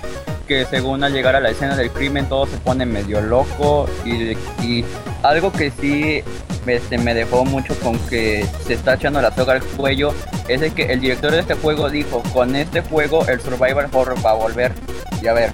[0.48, 4.32] que según al llegar a la escena del crimen todo se pone medio loco y,
[4.66, 4.84] y
[5.22, 6.22] algo que sí
[6.66, 10.14] este, me dejó mucho con que se está echando la soga al cuello
[10.48, 14.16] es de que el director de este juego dijo, con este juego el survival horror
[14.24, 14.72] va a volver.
[15.20, 15.52] Y a ver,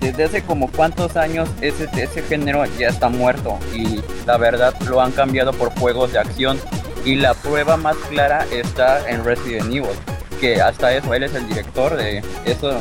[0.00, 5.00] desde hace como cuántos años ese, ese género ya está muerto y la verdad lo
[5.00, 6.58] han cambiado por juegos de acción
[7.06, 9.96] y la prueba más clara está en Resident Evil,
[10.40, 12.78] que hasta eso él es el director de eso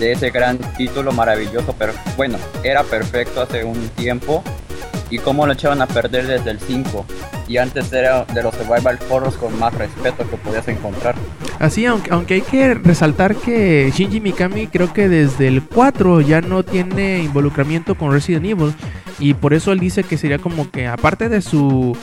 [0.00, 4.42] de ese gran título maravilloso, pero bueno, era perfecto hace un tiempo
[5.10, 7.06] y cómo lo echaban a perder desde el 5
[7.46, 11.14] y antes era de los survival horrors con más respeto que podías encontrar.
[11.58, 16.40] Así, aunque, aunque hay que resaltar que Shinji Mikami creo que desde el 4 ya
[16.40, 18.74] no tiene involucramiento con Resident Evil
[19.18, 21.96] y por eso él dice que sería como que aparte de su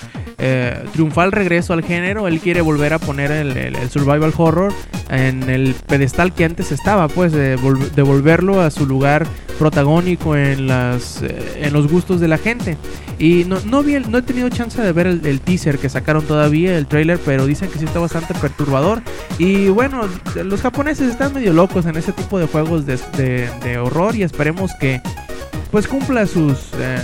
[0.47, 4.71] eh, triunfal regreso al género, él quiere volver a poner el, survival horror
[5.09, 9.25] en el pedestal que antes estaba, pues de vol- devolverlo a su lugar
[9.57, 12.77] protagónico en las eh, en los gustos de la gente.
[13.17, 16.23] Y no, no, vi el- no he tenido chance de ver el, teaser que sacaron
[16.25, 19.01] todavía, el trailer, pero dicen que sí está bastante perturbador.
[19.39, 20.01] Y bueno,
[20.43, 24.21] los japoneses están medio locos en ese tipo de juegos de, de- de horror y
[24.23, 25.01] esperemos que
[25.71, 26.97] pues cumpla sus eh,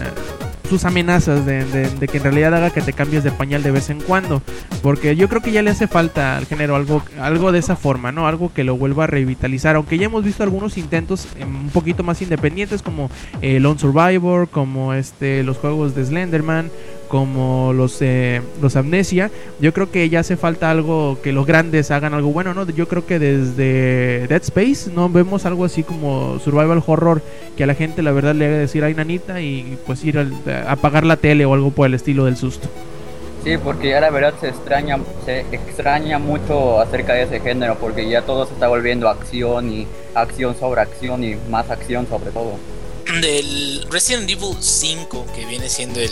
[0.72, 3.90] sus amenazas de, de- que en realidad haga que te cambies de pañal de vez
[3.90, 4.42] en cuando.
[4.82, 8.12] Porque yo creo que ya le hace falta al género algo, algo de esa forma,
[8.14, 8.26] ¿no?
[8.26, 9.76] Algo que lo vuelva a revitalizar.
[9.76, 13.10] Aunque ya hemos visto algunos intentos eh, un poquito más independientes como
[13.42, 16.72] eh, Lone Survivor, como este los juegos de Slenderman,
[17.12, 19.30] como los, eh, los Amnesia.
[19.60, 22.66] Yo creo que ya hace falta algo que los grandes hagan algo bueno, ¿no?
[22.70, 27.22] Yo creo que desde Dead Space no vemos algo así como survival horror
[27.58, 30.34] que a la gente la verdad le haga decir ay nanita y pues ir al-
[30.48, 32.70] a apagar la tele o algo por el estilo del susto.
[33.44, 38.08] Sí, porque ya la verdad se extraña, se extraña mucho acerca de ese género, porque
[38.08, 42.54] ya todo se está volviendo acción y acción sobre acción y más acción sobre todo.
[43.20, 46.12] del Resident Evil 5, que viene siendo el,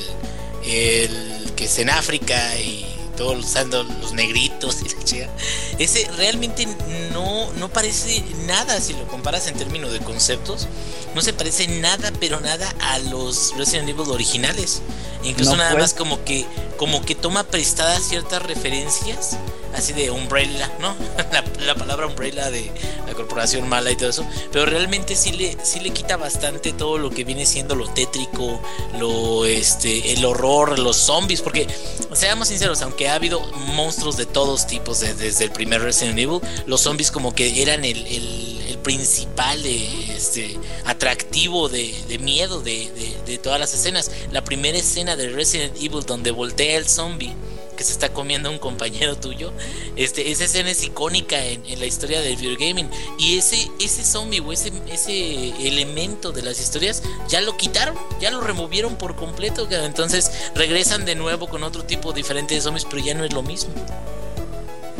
[0.69, 2.85] el que es en África y
[3.19, 5.29] todos usando los negritos y la chica.
[5.77, 6.65] Ese realmente
[7.11, 10.67] no, no parece nada si lo comparas en términos de conceptos.
[11.15, 14.81] No se parece nada, pero nada a los Resident Evil originales.
[15.23, 16.45] Incluso No, nada más como que,
[16.77, 19.37] como que toma prestadas ciertas referencias.
[19.75, 20.95] Así de Umbrella, ¿no?
[21.31, 22.71] La, la palabra Umbrella de
[23.05, 24.25] la corporación mala y todo eso.
[24.51, 28.59] Pero realmente sí le, sí le quita bastante todo lo que viene siendo lo tétrico,
[28.99, 31.41] lo este, el horror, los zombies.
[31.41, 31.67] Porque,
[32.13, 33.41] seamos sinceros, aunque ha habido
[33.75, 37.85] monstruos de todos tipos de- desde el primer Resident Evil, los zombies como que eran
[37.85, 38.49] el, el-
[38.83, 44.09] principal este, atractivo de, de miedo de, de- de todas las escenas.
[44.31, 47.33] La primera escena de Resident Evil donde voltea el zombie
[47.79, 49.53] que se está comiendo un compañero tuyo.
[49.95, 52.89] Este, esa escena es icónica en, la historia del video gaming.
[53.17, 58.31] Y ese, ese zombie o ese, ese elemento de las historias ya lo quitaron, ya
[58.31, 59.65] lo removieron por completo.
[59.71, 63.43] Entonces regresan de nuevo con otro tipo diferente de zombies, pero ya no es lo
[63.43, 63.71] mismo.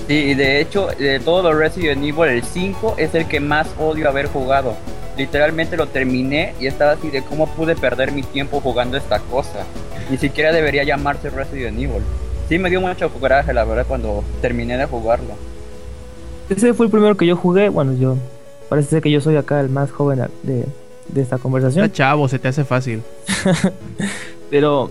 [0.08, 3.68] Sí, y de hecho, de todos los Resident Evil, el 5 es el que más
[3.78, 4.78] odio haber jugado.
[5.18, 9.66] Literalmente lo terminé y estaba así de cómo pude perder mi tiempo jugando esta cosa.
[10.10, 12.04] Ni siquiera debería llamarse Resident Evil.
[12.50, 15.34] Sí me dio mucho coraje, la verdad, cuando terminé de jugarlo.
[16.50, 17.70] Ese fue el primero que yo jugué.
[17.70, 18.16] Bueno, yo.
[18.70, 20.66] Parece ser que yo soy acá el más joven de,
[21.10, 21.86] de esta conversación.
[21.86, 23.02] Está chavo, se te hace fácil.
[24.50, 24.90] Pero.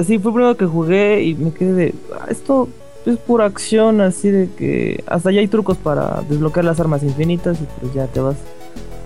[0.00, 1.94] Sí, fue el primero que jugué y me quedé de.
[2.12, 2.68] "Ah, Esto
[3.06, 5.02] es pura acción, así de que.
[5.06, 8.36] Hasta ya hay trucos para desbloquear las armas infinitas y pues ya te vas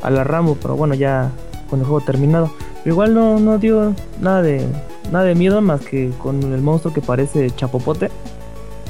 [0.02, 0.56] a la ramo.
[0.60, 1.30] Pero bueno, ya
[1.68, 2.50] con el juego terminado.
[2.84, 4.66] Igual no, no dio nada de.
[5.10, 8.10] Nada de miedo más que con el monstruo que parece chapopote.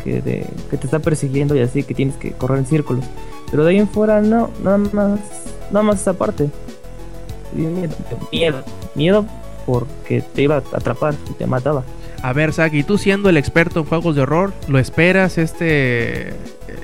[0.05, 0.47] Que, te
[0.83, 3.05] está persiguiendo y así que tienes que correr en círculos.
[3.51, 5.21] Pero de ahí en fuera no, nada más,
[5.71, 6.49] nada más esa parte.
[7.53, 7.95] Miedo,
[8.31, 8.63] miedo,
[8.95, 9.27] miedo
[9.67, 11.85] porque te iba a atrapar y te mataba.
[12.23, 16.35] A ver, Saki, tú siendo el experto en juegos de horror, ¿lo esperas este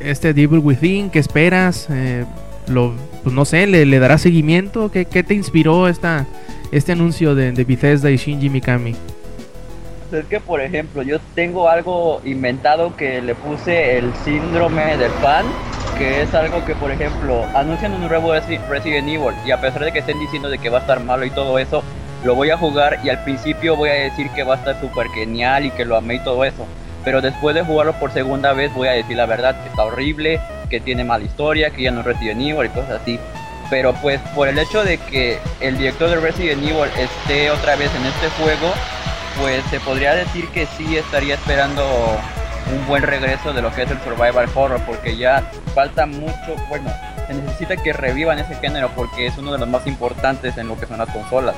[0.01, 1.11] este Devil Within?
[1.11, 1.89] ¿Qué esperas?
[1.91, 2.25] Eh,
[2.69, 4.91] lo, pues no sé, ¿le, le darás seguimiento?
[4.91, 6.27] ¿Qué, qué te inspiró esta,
[6.77, 8.95] este anuncio de, de Bethesda y Shinji Mikami?
[10.13, 15.47] Es que, por ejemplo, yo tengo algo inventado que le puse el síndrome del fan,
[15.99, 19.85] que es algo que, por ejemplo, anuncian un nuevo Resi- Resident Evil y a pesar
[19.85, 21.83] de que estén diciendo de que va a estar malo y todo eso,
[22.25, 25.09] lo voy a jugar y al principio voy a decir que va a estar súper
[25.09, 26.67] genial y que lo amé y todo eso.
[27.05, 30.41] Pero después de jugarlo por segunda vez voy a decir la verdad, que está horrible,
[30.71, 33.19] que tiene mala historia, que ya no es Resident Evil y cosas así.
[33.71, 37.91] Pero pues por el hecho de que el director de Resident Evil esté otra vez
[37.95, 38.73] en este juego,
[39.41, 41.85] pues se podría decir que sí estaría esperando
[42.73, 45.43] un buen regreso de lo que es el survival horror, porque ya
[45.75, 46.93] falta mucho, bueno,
[47.27, 50.79] se necesita que revivan ese género porque es uno de los más importantes en lo
[50.79, 51.57] que son las consolas.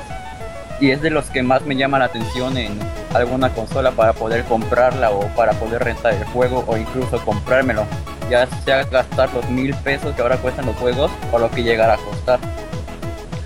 [0.80, 2.78] Y es de los que más me llama la atención en
[3.14, 7.84] alguna consola para poder comprarla o para poder rentar el juego o incluso comprármelo.
[8.30, 11.94] Ya sea gastar los mil pesos que ahora cuestan los juegos o lo que llegará
[11.94, 12.38] a costar.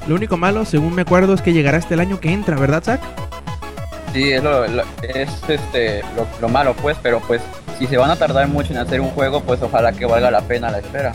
[0.07, 2.83] Lo único malo, según me acuerdo, es que llegará este el año que entra, ¿verdad,
[2.83, 3.01] Zack?
[4.13, 7.41] Sí, es, lo, lo- es este, lo, lo malo pues, pero pues
[7.79, 10.43] si se van a tardar mucho en hacer un juego, pues ojalá que valga la
[10.43, 11.13] pena la espera.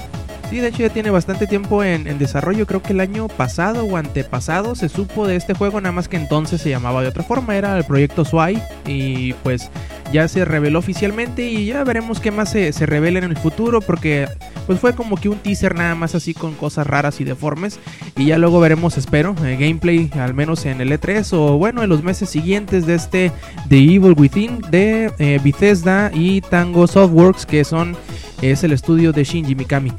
[0.50, 2.66] Sí, de hecho ya tiene bastante tiempo en, en desarrollo.
[2.66, 6.16] Creo que el año pasado o antepasado se supo de este juego, nada más que
[6.16, 7.58] entonces se llamaba de otra forma.
[7.58, 9.70] Era el proyecto Swai y pues
[10.12, 13.82] ya se reveló oficialmente y ya veremos qué más se, se revela en el futuro
[13.82, 14.28] porque
[14.66, 17.80] pues fue como que un teaser nada más así con cosas raras y deformes
[18.16, 21.90] y ya luego veremos, espero, eh, gameplay al menos en el E3 o bueno en
[21.90, 23.32] los meses siguientes de este
[23.70, 27.96] The Evil Within de eh, Bethesda y Tango Softworks que son
[28.42, 29.92] es el estudio de Shinji Mikami.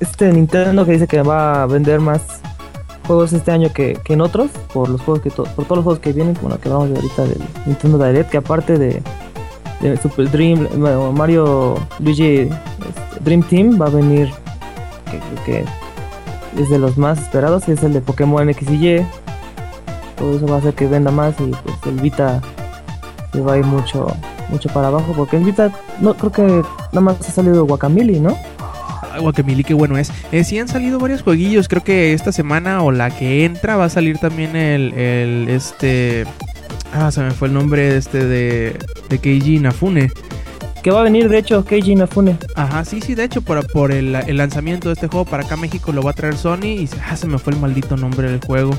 [0.00, 2.20] Este Nintendo que dice que va a vender más
[3.06, 5.84] juegos este año que, que en otros, por los juegos que to- por todos los
[5.84, 9.00] juegos que vienen, como lo que vamos de ahorita del Nintendo Direct, que aparte de,
[10.00, 10.68] Super Dream,
[11.14, 12.50] Mario Luigi este,
[13.24, 14.30] Dream Team va a venir
[15.10, 18.74] que creo que es de los más esperados, que es el de Pokémon X y
[18.74, 19.06] Y.
[20.16, 22.40] Todo eso va a hacer que venda más y pues el Vita
[23.32, 24.06] se va a ir mucho
[24.50, 28.36] mucho para abajo porque el Vita no creo que nada más ha salido Guacamole, ¿no?
[29.12, 30.12] Ay, Guacamole, qué bueno es.
[30.30, 31.68] Eh, sí han salido varios jueguillos.
[31.68, 36.24] Creo que esta semana o la que entra va a salir también el, el este.
[36.92, 38.76] Ah, se me fue el nombre de este de,
[39.08, 40.12] de Keiji Inafune.
[40.82, 42.36] Que va a venir, de hecho, Keiji Inafune.
[42.54, 45.56] Ajá, sí, sí, de hecho, por, por el, el lanzamiento de este juego para acá
[45.56, 46.64] México lo va a traer Sony.
[46.64, 48.76] Y ah, se me fue el maldito nombre del juego.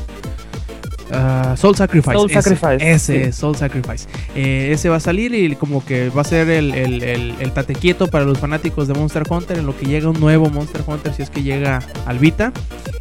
[1.13, 2.13] Ah, Soul Sacrifice.
[2.13, 3.31] Soul ese, Sacrifice, Ese, sí.
[3.31, 4.07] Soul Sacrifice.
[4.35, 7.51] Eh, ese va a salir y como que va a ser el, el, el, el
[7.51, 10.81] tate quieto para los fanáticos de Monster Hunter en lo que llega un nuevo Monster
[10.85, 12.51] Hunter si es que llega al Vita.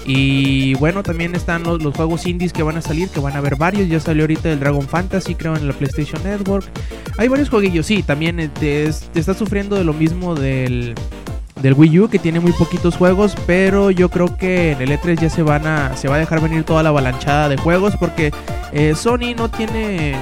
[0.05, 3.39] Y bueno, también están los, los juegos indies que van a salir, que van a
[3.39, 3.89] haber varios.
[3.89, 6.67] Ya salió ahorita el Dragon Fantasy, creo, en la PlayStation Network.
[7.19, 10.95] Hay varios jueguillos, sí, también eh, te, es- te está sufriendo de lo mismo del,
[11.63, 15.21] del Wii U, que tiene muy poquitos juegos, pero yo creo que en el E3
[15.21, 18.33] ya se van a, se va a dejar venir toda la avalanchada de juegos, porque
[18.73, 20.17] eh, Sony no tiene,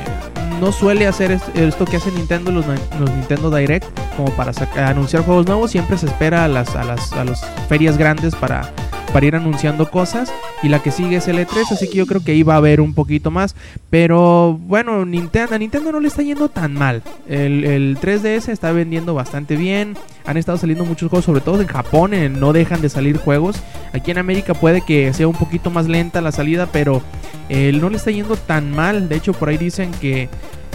[0.61, 4.53] no suele hacer est- esto que hace Nintendo, los, los Nintendo Direct, como para
[4.87, 8.71] anunciar juegos nuevos, siempre se espera a las, a las, a las ferias grandes para
[9.13, 10.33] para ir anunciando cosas.
[10.63, 12.59] Y la que sigue es el E3, así que yo creo que ahí va a
[12.59, 13.57] haber un poquito más,
[13.89, 18.73] pero bueno, Nintendo, a Nintendo no le está yendo tan mal, el, el 3DS está
[18.73, 19.97] vendiendo bastante bien,
[20.27, 23.63] han estado saliendo muchos juegos, sobre todo en Japón, no dejan de salir juegos,
[23.95, 27.03] aquí en América puede que sea un poquito más lenta la salida, pero
[27.49, 30.29] eh, no le está yendo tan mal, de hecho por ahí dicen que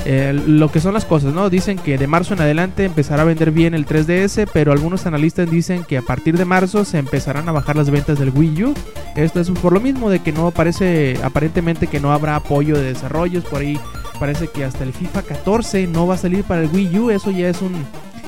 [0.08, 1.50] eh, lo que son las cosas, ¿no?
[1.50, 5.50] Dicen que de marzo en adelante empezará a vender bien el 3DS, pero algunos analistas
[5.50, 8.74] dicen que a partir de marzo se empezarán a bajar las ventas del Wii U.
[9.16, 12.84] Esto es por lo mismo de que no parece, aparentemente que no habrá apoyo de
[12.84, 13.80] desarrollos, por ahí
[14.20, 17.32] parece que hasta el FIFA 14 no va a salir para el Wii U, eso
[17.32, 17.74] ya es un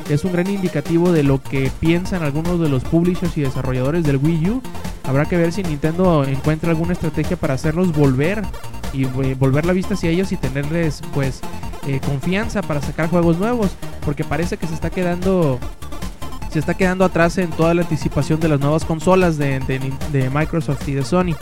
[0.09, 4.17] es un gran indicativo de lo que piensan algunos de los publishers y desarrolladores del
[4.17, 4.61] Wii U.
[5.03, 8.41] Habrá que ver si Nintendo encuentra alguna estrategia para hacerlos volver
[8.93, 11.41] y eh, volver la vista hacia ellos y tenerles pues
[11.87, 13.71] eh, confianza para sacar juegos nuevos,
[14.05, 15.59] porque parece que se está quedando
[16.51, 19.59] se está quedando atrás en toda la anticipación de las nuevas consolas de,
[20.11, 21.35] de Microsoft y de Sony.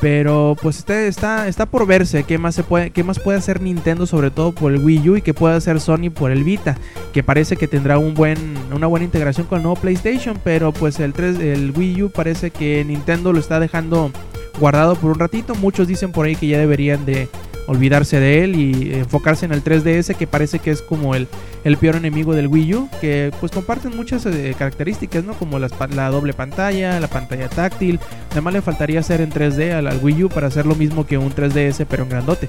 [0.00, 3.62] Pero pues está, está, está por verse qué más, se puede, qué más puede hacer
[3.62, 6.76] Nintendo, sobre todo por el Wii U, y qué puede hacer Sony por el Vita,
[7.12, 8.36] que parece que tendrá un buen,
[8.74, 12.50] una buena integración con el nuevo PlayStation, pero pues el, 3, el Wii U parece
[12.50, 14.10] que Nintendo lo está dejando
[14.58, 15.54] guardado por un ratito.
[15.54, 17.28] Muchos dicen por ahí que ya deberían de
[17.66, 21.28] olvidarse de él y enfocarse en el 3DS que parece que es como el,
[21.64, 25.68] el peor enemigo del Wii U que pues comparten muchas eh, características no como la
[26.10, 28.00] doble pantalla la pantalla táctil.
[28.30, 31.34] Además le faltaría hacer en 3D al, Wii U para hacer lo mismo que un
[31.34, 32.48] 3DS pero en grandote.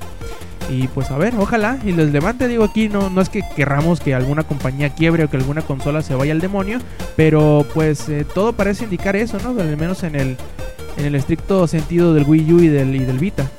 [0.69, 3.99] Y pues a ver ojalá y les levante digo aquí no, no es que querramos
[3.99, 6.79] que alguna compañía quiebre o que alguna consola se vaya al demonio
[7.15, 10.37] pero pues eh, todo parece indicar eso no al menos en el
[10.97, 13.49] en el estricto sentido del Wii U y del, y del Vita.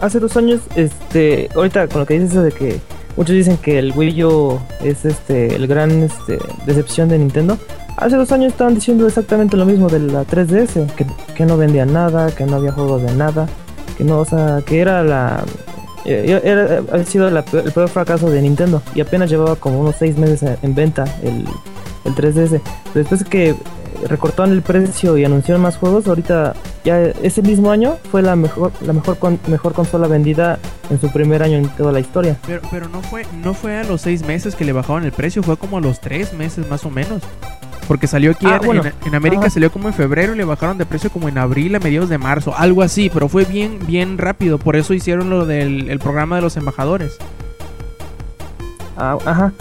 [0.00, 2.80] Hace dos años, este, ahorita con lo que dices de que
[3.16, 7.58] muchos dicen que el Wii U es este, el gran este, decepción de Nintendo.
[7.96, 10.86] Hace dos años estaban diciendo exactamente lo mismo de la 3DS,
[11.34, 13.48] que, no vendía nada, que no había juegos de nada,
[13.96, 15.44] que no, o sea, que era la
[16.04, 20.16] eh, era, ha sido el peor fracaso de Nintendo y apenas llevaba como unos seis
[20.16, 21.44] meses en venta el,
[22.04, 22.60] el 3DS.
[22.94, 23.56] Después que
[24.06, 26.54] recortaron el precio y anunciaron más juegos, ahorita
[26.88, 30.58] ya ese mismo año fue la mejor la mejor mejor consola vendida
[30.88, 32.38] en su primer año en toda la historia.
[32.46, 35.42] Pero, pero no fue no fue a los seis meses que le bajaron el precio,
[35.42, 37.22] fue como a los tres meses más o menos.
[37.86, 38.60] Porque salió aquí ah,
[39.06, 41.78] en, América, salió como en febrero y le bajaron de precio como en abril a
[41.78, 44.58] mediados de marzo, algo así, pero fue bien, bien rápido.
[44.58, 47.16] Por eso hicieron lo del programa de los embajadores.
[48.96, 49.52] Ah, ajá.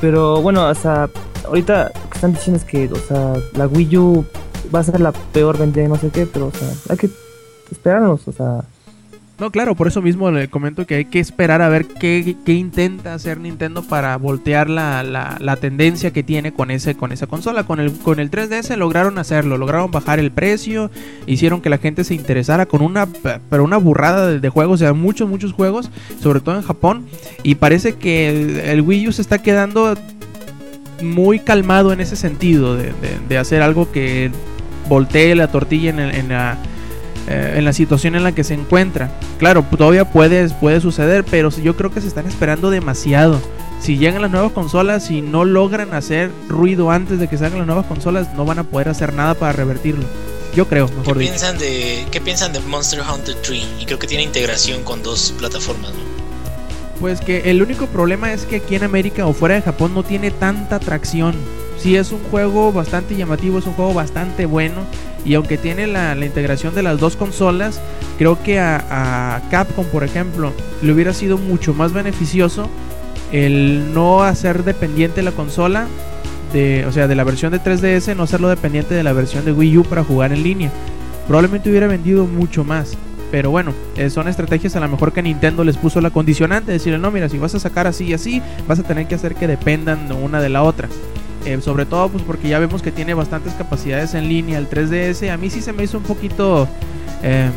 [0.00, 1.10] Pero bueno, hasta
[1.46, 4.24] ahorita están diciendo es que, o sea, la Wii U
[4.74, 7.10] va a ser la peor vendida y no sé qué, pero, o sea, hay que
[7.70, 8.64] esperarnos, o sea.
[9.36, 13.14] No, claro, por eso mismo le comento que hay que esperar a ver qué, intenta
[13.14, 17.64] hacer Nintendo para voltear la, la, tendencia que tiene con ese con esa consola.
[17.64, 20.88] Con el, con el 3DS lograron hacerlo, lograron bajar el precio,
[21.26, 23.08] hicieron que la gente se interesara con una,
[23.50, 25.90] pero una burrada de, juegos, o sea, muchos, muchos juegos,
[26.22, 27.04] sobre todo en Japón.
[27.42, 29.96] Y parece que el Wii U se está quedando
[31.02, 34.30] muy calmado en ese sentido, de, hacer algo que
[34.88, 36.58] voltee la tortilla en, la,
[37.28, 39.10] eh, en la situación en la que se encuentra.
[39.38, 43.40] Claro, todavía puede, puede suceder, pero yo creo que se están esperando demasiado.
[43.80, 47.66] Si llegan las nuevas consolas y no logran hacer ruido antes de que salgan las
[47.66, 50.04] nuevas consolas, no van a poder hacer nada para revertirlo.
[50.54, 53.66] Yo creo, mejor ¿Qué Piensan de, ¿Qué piensan de Monster Hunter 3?
[53.80, 55.90] Y creo que tiene integración con dos plataformas,
[57.00, 60.02] pues que el único problema es que aquí en América o fuera de Japón no
[60.02, 61.34] tiene tanta atracción.
[61.78, 64.82] Sí es un juego bastante llamativo, es un juego bastante bueno.
[65.24, 67.80] Y aunque tiene la, integración de las dos consolas,
[68.18, 70.52] creo que a, Capcom, por ejemplo,
[70.82, 72.68] le hubiera sido mucho más beneficioso
[73.32, 75.86] el no hacer dependiente la consola,
[76.52, 79.52] de, o sea, de la versión de 3DS, no hacerlo dependiente de la versión de
[79.52, 80.70] Wii U para jugar en línea.
[81.26, 82.96] Probablemente hubiera vendido mucho más.
[83.30, 87.00] Pero bueno, eh, son estrategias a lo mejor que Nintendo les puso la condicionante, decirle,
[87.00, 89.48] no, mira, si vas a sacar así y así, vas a tener que hacer que
[89.48, 90.88] dependan una de la otra.
[91.44, 95.30] Eh, sobre todo pues porque ya vemos que tiene bastantes capacidades en línea el 3DS.
[95.30, 96.68] A mí sí se me hizo un poquito
[97.22, 97.50] eh,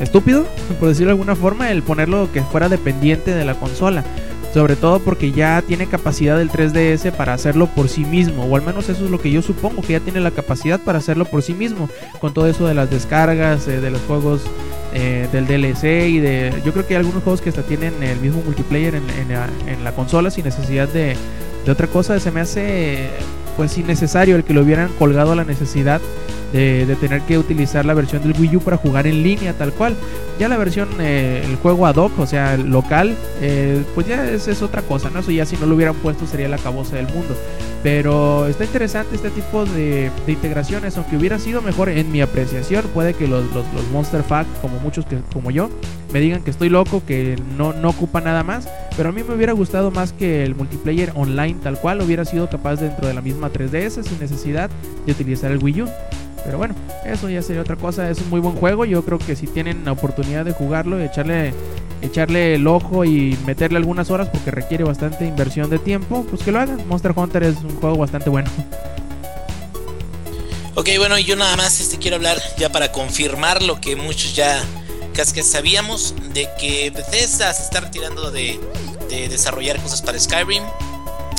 [0.00, 0.46] estúpido,
[0.80, 4.04] por decirlo de alguna forma, el ponerlo que fuera dependiente de la consola.
[4.52, 8.44] Sobre todo porque ya tiene capacidad el 3DS para hacerlo por sí mismo.
[8.44, 10.98] O al menos eso es lo que yo supongo, que ya tiene la capacidad para
[10.98, 11.88] hacerlo por sí mismo.
[12.20, 14.42] Con todo eso de las descargas, de los juegos
[14.96, 16.62] eh, del DLC y de...
[16.64, 20.30] Yo creo que hay algunos juegos que hasta tienen el mismo multiplayer en, la, consola
[20.30, 21.16] sin necesidad de,
[21.64, 22.18] de, otra cosa.
[22.20, 23.10] Se me hace
[23.56, 26.00] pues innecesario el que lo hubieran colgado a la necesidad
[26.54, 29.96] de, tener que utilizar la versión del Wii U para jugar en línea tal cual.
[30.38, 34.62] Ya la versión, eh, el juego ad hoc, o sea, local, eh, pues ya es,
[34.62, 35.20] otra cosa, ¿no?
[35.20, 37.36] Eso ya si no lo hubieran puesto sería la caboza del mundo.
[37.82, 42.84] Pero está interesante este tipo de, integraciones, aunque hubiera sido mejor en mi apreciación.
[42.94, 45.70] Puede que los, los, Monster Fact, como muchos que, como yo,
[46.12, 48.68] me digan que estoy loco, que no, no ocupa nada más.
[48.96, 52.48] Pero a mí me hubiera gustado más que el multiplayer online tal cual hubiera sido
[52.48, 54.70] capaz dentro de la misma 3DS sin necesidad
[55.04, 55.88] de utilizar el Wii U.
[56.44, 56.74] Pero bueno,
[57.04, 58.10] eso ya sería otra cosa.
[58.10, 58.84] Es un muy buen juego.
[58.84, 61.54] Yo creo que si tienen la oportunidad de jugarlo echarle,
[62.02, 66.52] echarle el ojo y meterle algunas horas porque requiere bastante inversión de tiempo, pues que
[66.52, 66.86] lo hagan.
[66.86, 68.50] Monster Hunter es un juego bastante bueno.
[70.74, 74.60] Ok, bueno, yo nada más este, quiero hablar ya para confirmar lo que muchos ya
[75.14, 78.58] casi que sabíamos de que Bethesda se está retirando de
[79.08, 80.64] desarrollar cosas para Skyrim.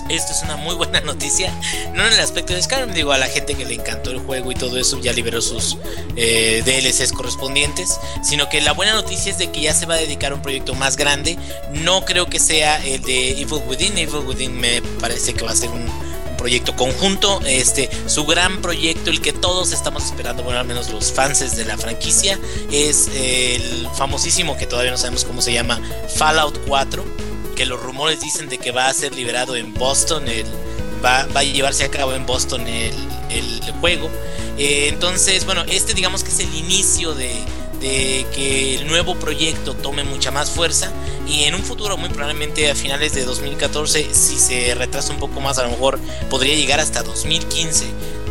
[0.10, 1.52] Esto es una muy buena noticia.
[1.94, 4.52] No en el aspecto de Skyrim, digo, a la gente que le encantó el juego
[4.52, 5.78] y todo eso ya liberó sus
[6.16, 8.00] eh, DLCs correspondientes.
[8.24, 10.42] Sino que la buena noticia es de que ya se va a dedicar a un
[10.42, 11.38] proyecto más grande.
[11.72, 13.98] No creo que sea el de Evil Within.
[13.98, 15.90] Evil Within me parece que va a ser un,
[16.38, 17.42] proyecto conjunto.
[17.48, 21.66] Este, su gran proyecto, el que todos estamos esperando, bueno, al menos los fans de
[21.66, 22.38] la franquicia,
[22.72, 25.82] es el famosísimo que todavía no sabemos cómo se llama
[26.16, 30.26] Fallout 4 que los rumores dicen de que va a ser liberado en Boston,
[31.04, 32.94] va a llevarse a cabo en Boston el,
[33.30, 34.10] el juego.
[34.58, 37.34] Eh, entonces, bueno, este digamos que es el inicio de,
[37.80, 40.92] de que el nuevo proyecto tome mucha más fuerza
[41.28, 45.42] y en un futuro muy probablemente a finales de 2014 si se retrasa un poco
[45.42, 46.00] más a lo mejor
[46.30, 47.86] podría llegar hasta 2015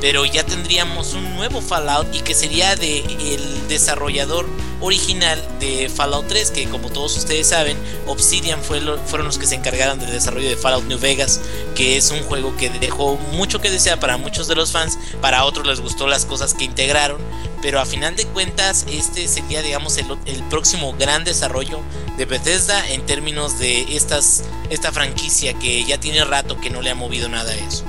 [0.05, 4.47] pero ya tendríamos un nuevo Fallout y que sería de el desarrollador
[4.83, 9.47] original de Fallout 3 que como todos ustedes saben Obsidian fue lo, fueron los que
[9.47, 11.41] se encargaron del desarrollo de Fallout New Vegas
[11.75, 15.43] que es un juego que dejó mucho que desear para muchos de los fans para
[15.47, 17.17] otros les gustó las cosas que integraron
[17.63, 21.81] pero a final de cuentas este sería digamos el, el próximo gran desarrollo
[22.19, 26.91] de Bethesda en términos de estas esta franquicia que ya tiene rato que no le
[26.91, 27.85] ha movido nada a eso.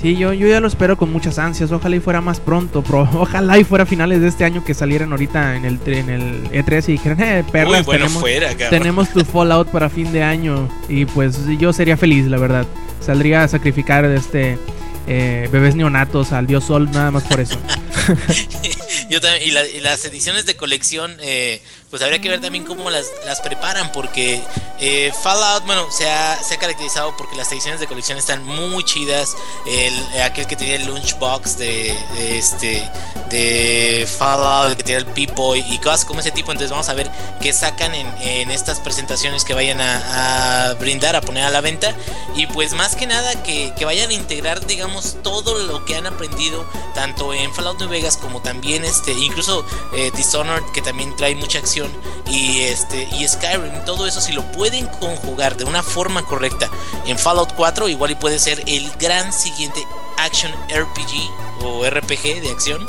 [0.00, 1.72] Sí, yo, yo ya lo espero con muchas ansias.
[1.72, 2.82] Ojalá y fuera más pronto.
[2.82, 6.10] Pro, ojalá y fuera a finales de este año que salieran ahorita en el, en
[6.10, 10.22] el E3 y dijeran, eh, perlas, bueno tenemos, fuera, tenemos tu Fallout para fin de
[10.22, 10.68] año.
[10.88, 12.66] Y pues yo sería feliz, la verdad.
[13.00, 14.58] Saldría a sacrificar este
[15.06, 17.58] eh, bebés neonatos al dios sol nada más por eso.
[19.08, 21.62] Yo también, y, la- y las ediciones de colección, eh,
[21.96, 24.42] pues habría que ver también cómo las, las preparan, porque
[24.78, 28.84] eh, Fallout, bueno, se ha, se ha caracterizado porque las ediciones de colección están muy
[28.84, 29.34] chidas.
[29.66, 29.90] Eh,
[30.22, 32.86] aquel que tenía el lunchbox de, este
[33.30, 36.52] de Fallout, el que tenía el P-Boy y cosas como ese tipo.
[36.52, 41.16] Entonces vamos a ver qué sacan en, en estas presentaciones que vayan a, a brindar,
[41.16, 41.94] a poner a la venta.
[42.34, 46.06] Y pues más que nada que, que vayan a integrar, digamos, todo lo que han
[46.06, 51.34] aprendido, tanto en Fallout New Vegas como también este, incluso eh, Dishonored, que también trae
[51.34, 51.85] mucha acción,
[52.28, 56.68] y este, y Skyrim, todo eso, si lo pueden conjugar de una forma correcta
[57.06, 59.80] en Fallout 4, igual y puede ser el gran siguiente
[60.18, 62.86] action RPG o RPG de acción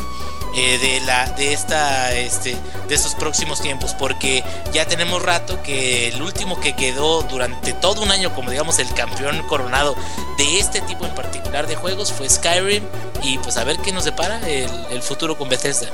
[0.55, 4.43] eh, de la de esta este de estos próximos tiempos porque
[4.73, 8.91] ya tenemos rato que el último que quedó durante todo un año como digamos el
[8.93, 9.95] campeón coronado
[10.37, 12.83] de este tipo en particular de juegos fue Skyrim
[13.21, 15.89] y pues a ver qué nos depara el, el futuro con Bethesda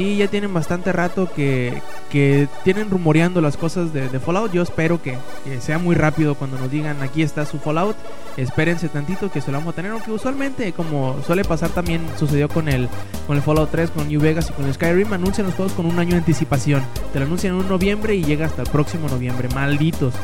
[0.00, 4.50] Sí, ya tienen bastante rato que, que tienen rumoreando las cosas de, Fallout.
[4.50, 5.18] Yo espero que,
[5.60, 7.94] sea muy rápido cuando nos digan aquí está su Fallout.
[8.38, 9.92] Espérense tantito que se lo vamos a tener.
[9.92, 12.88] Aunque usualmente, como suele pasar también, sucedió con el,
[13.26, 15.84] con el Fallout 3, con New Vegas y con el Skyrim, anuncian los juegos con
[15.84, 16.82] un año de anticipación.
[17.12, 19.50] Te lo anuncian en un noviembre y llega hasta el próximo noviembre.
[19.54, 20.14] Malditos.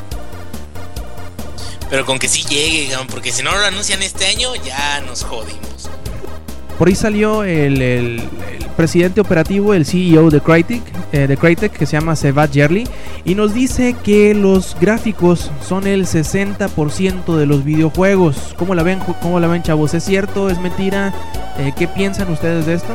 [1.91, 5.91] pero con que sí llegue porque si no lo anuncian este año ya nos jodimos
[6.79, 11.73] Por ahí salió el, el- el presidente operativo, el CEO de Crytek, eh, de Crytek,
[11.73, 12.87] que se llama Sevad Yerli,
[13.25, 18.55] y nos dice que los gráficos son el 60% de los videojuegos.
[18.59, 19.95] ¿Cómo la ven, cómo la ven chavos?
[19.95, 20.51] ¿Es cierto?
[20.51, 21.15] ¿Es mentira?
[21.59, 22.95] Eh, ¿Qué piensan ustedes de esto?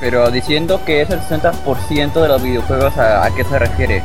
[0.00, 4.02] Pero diciendo que es el 60% de los videojuegos, ¿a, a qué se refiere?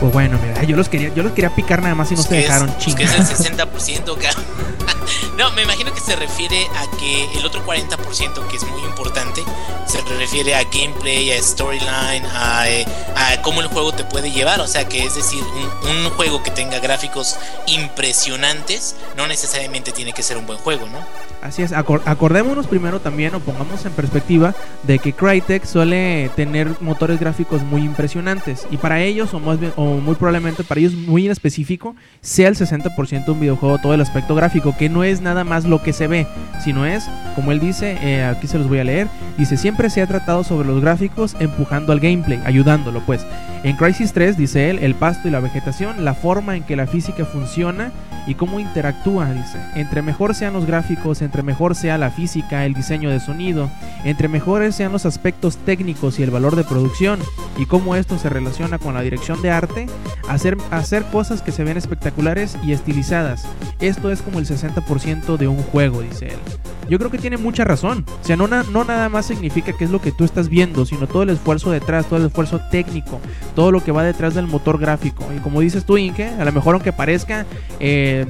[0.00, 2.28] Pues bueno, mira, yo los quería, yo los quería picar nada más y no se
[2.28, 3.20] que es- dejaron pues que chingar.
[3.20, 4.44] es el 60%, cabrón.
[5.36, 9.42] No, me imagino que se refiere a que el otro 40%, que es muy importante,
[9.86, 14.60] se refiere a gameplay, a storyline, a, eh, a cómo el juego te puede llevar.
[14.60, 17.36] O sea, que es decir, un, un juego que tenga gráficos
[17.66, 21.06] impresionantes no necesariamente tiene que ser un buen juego, ¿no?
[21.40, 26.68] Así es, acor- acordémonos primero también o pongamos en perspectiva de que Crytek suele tener
[26.80, 30.94] motores gráficos muy impresionantes y para ellos o, más bien- o muy probablemente para ellos
[30.94, 35.04] muy en específico sea el 60% de un videojuego todo el aspecto gráfico que no
[35.04, 36.26] es nada más lo que se ve
[36.64, 37.04] sino es
[37.36, 39.06] como él dice eh, aquí se los voy a leer
[39.38, 43.24] dice siempre se ha tratado sobre los gráficos empujando al gameplay ayudándolo pues
[43.62, 46.86] en Crisis 3 dice él el pasto y la vegetación la forma en que la
[46.88, 47.92] física funciona
[48.26, 49.58] y cómo interactúa, dice.
[49.74, 53.68] Entre mejor sean los gráficos, entre mejor sea la física, el diseño de sonido,
[54.02, 57.20] entre mejores sean los aspectos técnicos y el valor de producción,
[57.58, 59.86] y cómo esto se relaciona con la dirección de arte,
[60.26, 63.46] hacer, hacer cosas que se ven espectaculares y estilizadas.
[63.78, 66.38] Esto es como el 60% de un juego, dice él.
[66.88, 68.06] yo creo que tiene mucha razón.
[68.22, 71.06] O sea, no, no nada más significa que es lo que tú estás viendo, sino
[71.06, 73.20] todo el esfuerzo detrás, todo el esfuerzo técnico,
[73.54, 75.26] todo lo que va detrás del motor gráfico.
[75.36, 77.44] Y como dices tú, Inge, a lo mejor aunque parezca,
[77.80, 78.24] eh,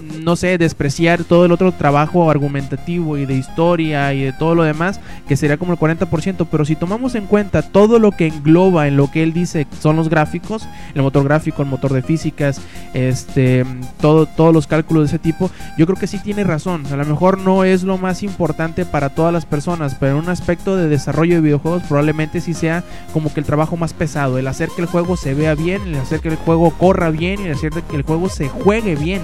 [0.00, 4.62] no sé, despreciar todo el otro trabajo argumentativo y de historia y de todo lo
[4.62, 8.86] demás, que sería como el 40%, pero si tomamos en cuenta todo lo que engloba
[8.88, 12.60] en lo que él dice son los gráficos, el motor gráfico, el motor de físicas,
[12.92, 13.64] este,
[14.00, 16.84] todo, todos los cálculos de ese tipo, yo creo que sí tiene razón.
[16.90, 20.28] A lo mejor no es lo más importante para todas las personas, pero en un
[20.28, 24.46] aspecto de desarrollo de videojuegos probablemente sí sea como que el trabajo más pesado, el
[24.46, 27.44] hacer que el juego se vea bien, el hacer que el juego corra bien y
[27.44, 29.22] el hacer que el juego se juegue bien.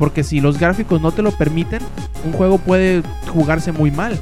[0.00, 1.82] Porque si los gráficos no te lo permiten,
[2.24, 3.02] un juego puede
[3.34, 4.18] jugarse muy mal.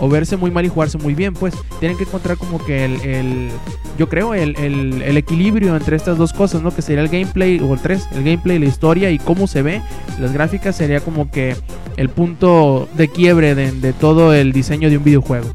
[0.00, 1.34] O verse muy mal y jugarse muy bien.
[1.34, 3.50] Pues tienen que encontrar como que el,
[3.98, 6.74] yo creo, el, el, equilibrio entre estas dos cosas, ¿no?
[6.74, 9.82] Que sería el gameplay, o el 3, el gameplay, la historia y cómo se ve.
[10.18, 11.54] Las gráficas sería como que
[11.98, 15.48] el punto de quiebre de, de todo el diseño de un videojuego.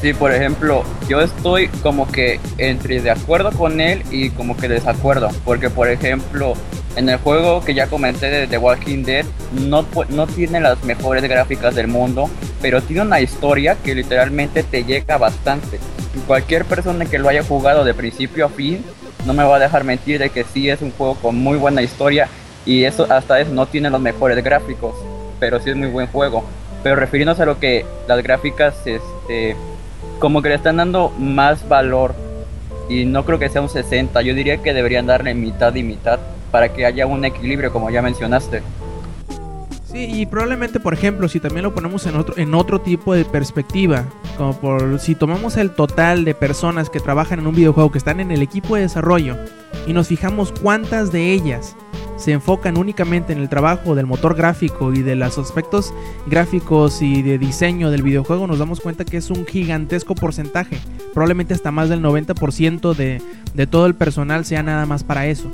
[0.00, 4.68] Sí, por ejemplo, yo estoy como que entre de acuerdo con él y como que
[4.68, 5.28] desacuerdo.
[5.44, 6.54] Porque, por ejemplo,
[6.96, 11.22] en el juego que ya comenté de The Walking Dead, no, no tiene las mejores
[11.22, 12.28] gráficas del mundo,
[12.60, 15.78] pero tiene una historia que literalmente te llega bastante.
[16.26, 18.84] Cualquier persona que lo haya jugado de principio a fin,
[19.26, 21.82] no me va a dejar mentir de que sí es un juego con muy buena
[21.82, 22.28] historia
[22.66, 24.94] y eso hasta eso no tiene los mejores gráficos,
[25.38, 26.44] pero sí es muy buen juego.
[26.82, 29.56] Pero refiriéndose a lo que las gráficas, este,
[30.18, 32.14] como que le están dando más valor
[32.88, 36.18] y no creo que sea un 60, yo diría que deberían darle mitad y mitad
[36.50, 38.62] para que haya un equilibrio, como ya mencionaste.
[39.90, 43.24] Sí, y probablemente, por ejemplo, si también lo ponemos en otro, en otro tipo de
[43.24, 44.04] perspectiva,
[44.36, 48.20] como por si tomamos el total de personas que trabajan en un videojuego, que están
[48.20, 49.36] en el equipo de desarrollo,
[49.86, 51.74] y nos fijamos cuántas de ellas
[52.18, 55.94] se enfocan únicamente en el trabajo del motor gráfico y de los aspectos
[56.26, 60.78] gráficos y de diseño del videojuego, nos damos cuenta que es un gigantesco porcentaje.
[61.14, 63.22] Probablemente hasta más del 90% de,
[63.54, 65.50] de todo el personal sea nada más para eso.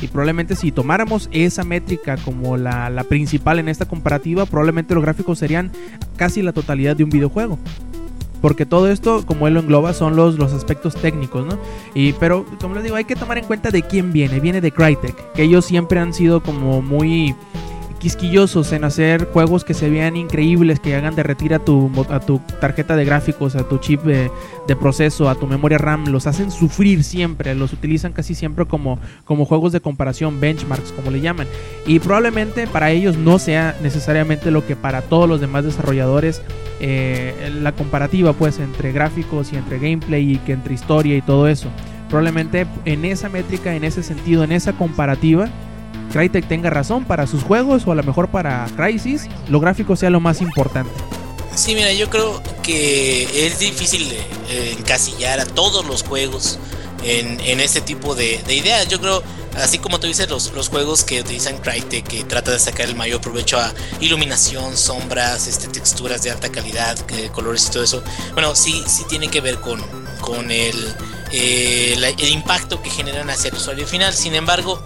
[0.00, 5.38] Y probablemente si tomáramos esa métrica como la, principal en esta comparativa, probablemente los gráficos
[5.38, 5.70] serían
[6.16, 7.58] casi la totalidad de un videojuego
[8.40, 11.58] porque todo esto, como él lo engloba, son los, los aspectos técnicos, ¿no?
[11.94, 14.38] Y, pero, como les digo, hay que tomar en cuenta de quién viene.
[14.38, 17.34] Viene de Crytek, que ellos siempre han sido como muy
[18.04, 22.38] quisquillosos en hacer juegos que se vean increíbles, que hagan derretir a tu, a tu
[22.60, 24.30] tarjeta de gráficos, a tu chip de,
[24.76, 29.46] proceso, a tu memoria RAM, los hacen sufrir siempre, los utilizan casi siempre como, como
[29.46, 31.46] juegos de comparación, benchmarks, como le llaman.
[31.86, 36.42] Y probablemente para ellos no sea necesariamente lo que para todos los demás desarrolladores
[36.80, 41.48] eh, la comparativa pues entre gráficos y entre gameplay y que entre historia y todo
[41.48, 41.70] eso.
[42.10, 45.48] Probablemente en esa métrica, en ese sentido, en esa comparativa,
[46.14, 50.10] Crytek tenga razón para sus juegos o a lo mejor para Crisis, lo gráfico sea
[50.10, 50.92] lo más importante.
[51.56, 54.12] Sí, mira, yo creo que es difícil
[54.48, 56.60] eh, encasillar a todos los juegos
[57.02, 58.86] en, en este tipo de, ideas.
[58.86, 59.24] Yo creo,
[59.56, 63.20] así como tú dices, los, juegos que utilizan Crytek, que trata de sacar el mayor
[63.20, 66.96] provecho a iluminación, sombras, este, texturas de alta calidad,
[67.32, 68.04] colores y todo eso,
[68.34, 69.80] bueno, sí, sí tiene que ver con,
[70.48, 70.72] eh,
[71.32, 74.14] el impacto que generan hacia el usuario final.
[74.14, 74.80] Sin embargo,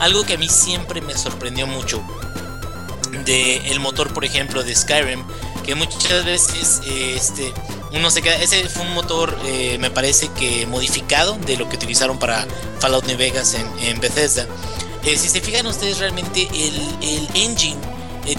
[0.00, 2.02] algo que a mí siempre me sorprendió mucho
[3.24, 5.22] de el motor, por ejemplo, de Skyrim,
[5.64, 7.52] que muchas veces eh, este
[7.92, 11.76] uno se queda, ese fue un motor eh, me parece que modificado de lo que
[11.76, 12.46] utilizaron para
[12.78, 14.46] Fallout New Vegas en, Bethesda.
[15.04, 17.80] Eh, si se fijan ustedes realmente el, engine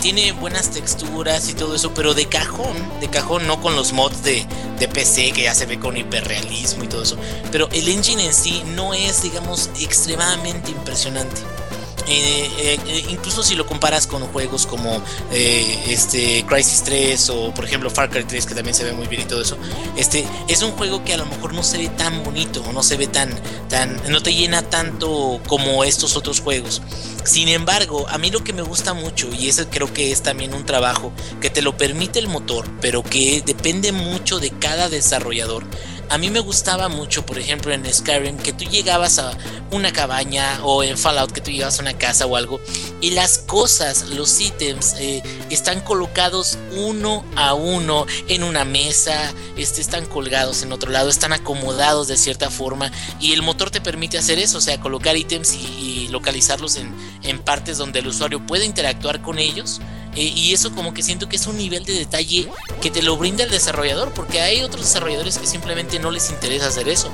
[0.01, 4.23] tiene buenas texturas y todo eso, pero de cajón, de cajón, no con los mods
[4.23, 4.45] de,
[4.79, 7.17] de, PC que ya se ve con hiperrealismo y todo eso.
[7.51, 11.41] Pero el engine en sí no es, digamos, extremadamente impresionante.
[12.07, 17.65] Eh, eh, incluso si lo comparas con juegos como eh, este Crisis 3 o por
[17.65, 19.57] ejemplo Far Cry 3 que también se ve muy bien y todo eso
[19.95, 22.97] este es un juego que a lo mejor no se ve tan bonito no se
[22.97, 23.29] ve tan
[23.69, 26.81] tan no te llena tanto como estos otros juegos.
[27.23, 30.53] Sin embargo a mí lo que me gusta mucho y eso creo que es también
[30.53, 35.63] un trabajo que te lo permite el motor pero que depende mucho de cada desarrollador
[36.11, 39.31] a mí me gustaba mucho, por ejemplo, en Skyrim, que tú llegabas a
[39.71, 42.59] una cabaña o en Fallout que tú llegabas a una casa o algo
[42.99, 49.79] y las cosas, los ítems eh, están colocados uno a uno en una mesa, este,
[49.79, 52.91] están colgados en otro lado, están acomodados de cierta forma
[53.21, 56.93] y el motor te permite hacer eso, o sea, colocar ítems y, localizarlos en,
[57.23, 59.79] en partes donde el usuario puede interactuar con ellos
[60.15, 62.49] eh, y eso como que siento que es un nivel de detalle
[62.81, 66.67] que te lo brinda el desarrollador, porque hay otros desarrolladores que simplemente no les interesa
[66.67, 67.09] hacer eso.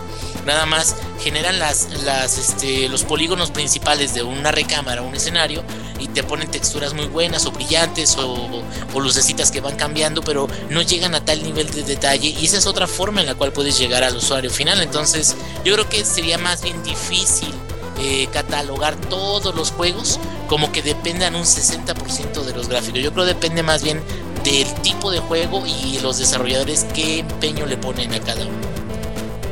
[0.46, 5.64] nada más generan las, las, este, los polígonos principales de una recámara, un escenario,
[6.00, 10.48] y te ponen texturas muy buenas o brillantes o, o lucecitas que van cambiando, pero
[10.70, 13.52] no llegan a tal nivel de detalle y esa es otra forma en la cual
[13.52, 14.82] puedes llegar al usuario final.
[14.82, 15.36] Entonces
[15.66, 17.54] yo creo que sería más bien difícil
[18.00, 23.02] eh, catalogar todos los juegos como que dependan un 60% de los gráficos.
[23.02, 24.00] Yo creo que depende más bien
[24.44, 28.56] del tipo de juego y los desarrolladores qué empeño le ponen a cada uno.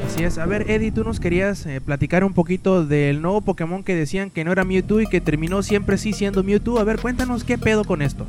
[0.07, 0.37] Así es.
[0.37, 4.29] A ver, Eddie, tú nos querías eh, platicar un poquito del nuevo Pokémon que decían
[4.29, 6.79] que no era Mewtwo y que terminó siempre sí siendo Mewtwo.
[6.79, 8.25] A ver, cuéntanos qué pedo con esto.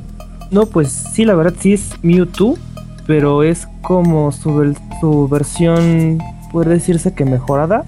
[0.51, 2.57] No, pues sí, la verdad sí es Mewtwo,
[3.05, 6.19] pero es como su, su versión,
[6.51, 7.85] puede decirse que mejorada.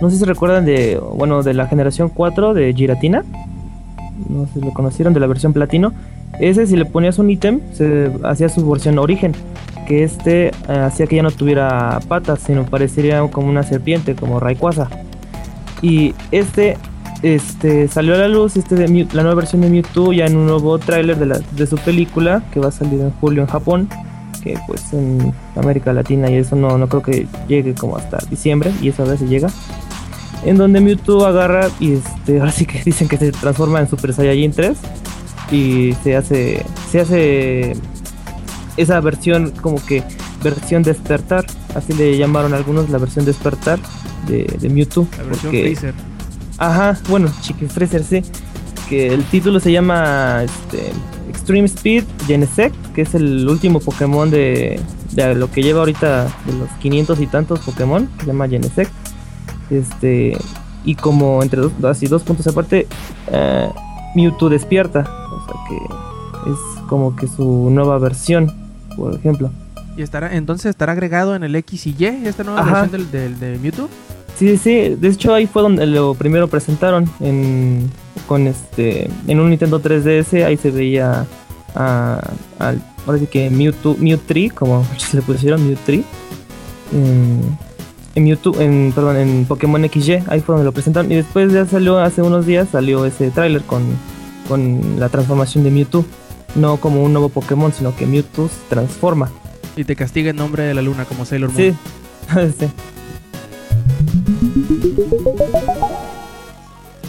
[0.00, 3.24] No sé si recuerdan de, bueno, de la generación 4 de Giratina.
[4.28, 5.92] No sé si lo conocieron, de la versión platino.
[6.40, 9.32] Ese, si le ponías un ítem, se hacía su versión origen.
[9.86, 14.40] Que este eh, hacía que ya no tuviera patas, sino parecería como una serpiente, como
[14.40, 14.88] Rayquaza.
[15.82, 16.76] Y este
[17.22, 20.44] este salió a la luz este de la nueva versión de Mewtwo ya en un
[20.46, 23.88] nuevo tráiler de, la- de su película que va a salir en julio en Japón
[24.42, 28.72] que pues en América Latina y eso no, no creo que llegue como hasta diciembre
[28.82, 29.48] y eso a veces llega
[30.44, 34.12] en donde Mewtwo agarra y este ahora sí que dicen que se transforma en Super
[34.12, 34.76] Saiyajin 3
[35.50, 37.72] y se hace se hace
[38.76, 40.02] esa versión como que
[40.42, 43.78] versión despertar así le llamaron algunos la versión despertar
[44.28, 45.94] de, de Mewtwo La versión porque- Freezer.
[46.58, 48.22] Ajá, bueno, Chicken Freezer sí.
[48.88, 50.92] Que el título se llama este,
[51.28, 54.78] Extreme Speed Genesect, que es el último Pokémon de,
[55.12, 58.92] de lo que lleva ahorita de los 500 y tantos Pokémon, que se llama Genesect.
[59.70, 60.36] Este,
[60.84, 62.86] y como entre dos, así dos puntos aparte,
[63.28, 63.70] eh,
[64.14, 66.58] Mewtwo despierta, o sea que es
[66.88, 68.52] como que su nueva versión,
[68.96, 69.50] por ejemplo.
[69.96, 72.82] Y estará, entonces estará agregado en el X y Y esta nueva Ajá.
[72.82, 73.88] versión del, del, de Mewtwo.
[74.36, 77.88] Sí, sí, de hecho ahí fue donde lo primero presentaron en
[78.26, 81.24] con este en un Nintendo 3DS, ahí se veía
[81.74, 82.20] a,
[82.58, 86.04] al ahora sí que Mewtwo, Mewtree, como muchos le pusieron Mewtree.
[86.92, 87.58] En,
[88.14, 91.66] en Mewtwo, en perdón, en Pokémon XY, ahí fue donde lo presentaron y después ya
[91.66, 93.82] salió hace unos días salió ese tráiler con
[94.48, 96.04] con la transformación de Mewtwo,
[96.54, 99.30] no como un nuevo Pokémon, sino que Mewtwo se transforma.
[99.76, 101.56] Y te castiga en nombre de la luna como Sailor Moon.
[101.56, 101.74] Sí.
[102.58, 102.66] sí.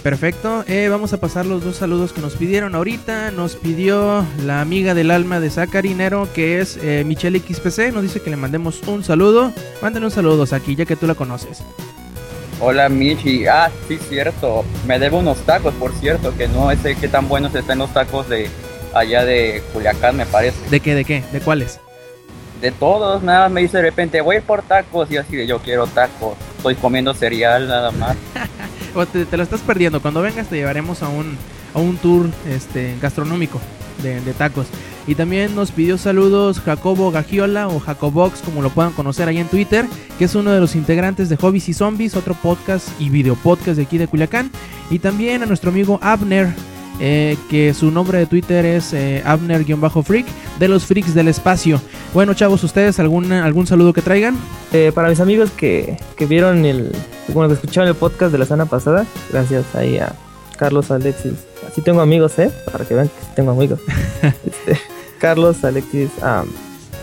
[0.05, 3.31] Perfecto, eh, vamos a pasar los dos saludos que nos pidieron ahorita.
[3.31, 7.91] Nos pidió la amiga del alma de Sacarinero, que es eh, Michelle XPC.
[7.91, 9.51] Nos dice que le mandemos un saludo.
[9.81, 11.63] Mándale un saludo, Saki, ya que tú la conoces.
[12.59, 14.63] Hola Michi, ah, sí, cierto.
[14.85, 18.29] Me debo unos tacos, por cierto, que no sé qué tan buenos están los tacos
[18.29, 18.47] de
[18.93, 20.69] allá de Culiacán, me parece.
[20.69, 20.93] ¿De qué?
[20.93, 21.23] ¿De qué?
[21.31, 21.79] ¿De cuáles?
[22.61, 25.87] De todos, nada me dice de repente, voy por tacos, y así de yo quiero
[25.87, 26.37] tacos.
[26.57, 28.15] Estoy comiendo cereal nada más.
[29.11, 30.01] Te, te lo estás perdiendo.
[30.01, 31.37] Cuando vengas te llevaremos a un,
[31.73, 33.59] a un tour este, gastronómico
[34.01, 34.67] de, de tacos.
[35.07, 39.47] Y también nos pidió saludos Jacobo Gagiola o Jacobox, como lo puedan conocer ahí en
[39.47, 39.85] Twitter,
[40.17, 43.77] que es uno de los integrantes de Hobbies y Zombies, otro podcast y video podcast
[43.77, 44.49] de aquí de Culiacán.
[44.89, 46.53] Y también a nuestro amigo Abner,
[46.99, 50.25] eh, que su nombre de Twitter es eh, Abner-Freak,
[50.59, 51.81] de los Freaks del Espacio.
[52.13, 54.37] Bueno, chavos, ¿ustedes algún, algún saludo que traigan?
[54.73, 56.91] Eh, para mis amigos que, que vieron el,
[57.29, 60.15] bueno, que escucharon el podcast de la semana pasada, gracias ahí a
[60.57, 61.33] Carlos Alexis.
[61.69, 62.51] Así tengo amigos, ¿eh?
[62.71, 63.79] Para que vean que sí tengo amigos.
[64.45, 64.79] Este,
[65.19, 66.09] Carlos Alexis,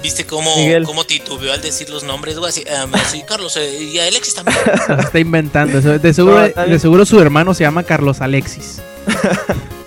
[0.03, 0.83] ¿Viste cómo, Miguel.
[0.85, 2.37] cómo titubeó al decir los nombres?
[2.37, 2.49] güey?
[2.51, 2.65] Así,
[3.11, 4.59] sí, Carlos, eh, y a Alexis también.
[4.87, 5.79] Se está inventando.
[5.79, 5.99] eso.
[5.99, 8.81] De seguro, No, de seguro su hermano se llama Carlos Alexis.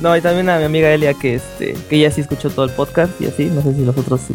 [0.00, 2.70] no, y también a mi amiga Elia que este, que ella sí escuchó todo el
[2.72, 4.34] podcast y así, no sé si los otros sí.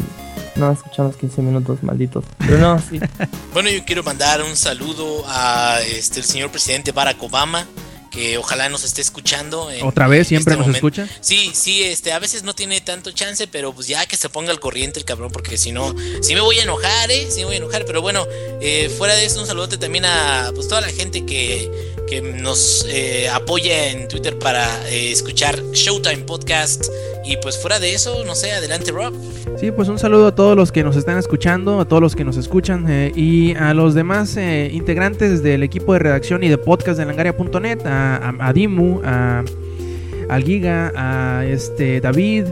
[0.54, 2.24] No escucharon los 15 minutos malditos.
[2.38, 3.00] Pero no, sí.
[3.52, 7.66] Bueno, yo quiero mandar un saludo a este el señor presidente Barack Obama,
[8.12, 9.70] que ojalá nos esté escuchando.
[9.70, 11.02] en- Otra vez, siempre este nos momento.
[11.02, 11.18] escucha.
[11.20, 14.50] Sí, sí, este, a veces no tiene tanto chance, pero pues ya que se ponga
[14.52, 17.46] al corriente el cabrón, porque si no, sí me voy a enojar, eh, sí me
[17.46, 18.24] voy a enojar, pero bueno,
[18.60, 21.70] eh, fuera de eso, un saludote también a pues toda la gente que,
[22.06, 26.86] que nos eh, apoya en Twitter para eh, escuchar Showtime Podcast.
[27.24, 29.14] Y pues fuera de eso, no sé, adelante Rob.
[29.60, 32.24] Sí, pues un saludo a todos los que nos están escuchando, a todos los que
[32.24, 37.04] nos escuchan y a los demás integrantes del equipo de redacción y de podcast de
[37.06, 38.01] langaria.net, a,
[38.38, 39.44] a, Dimu, a,
[40.28, 42.46] al Giga, a este David,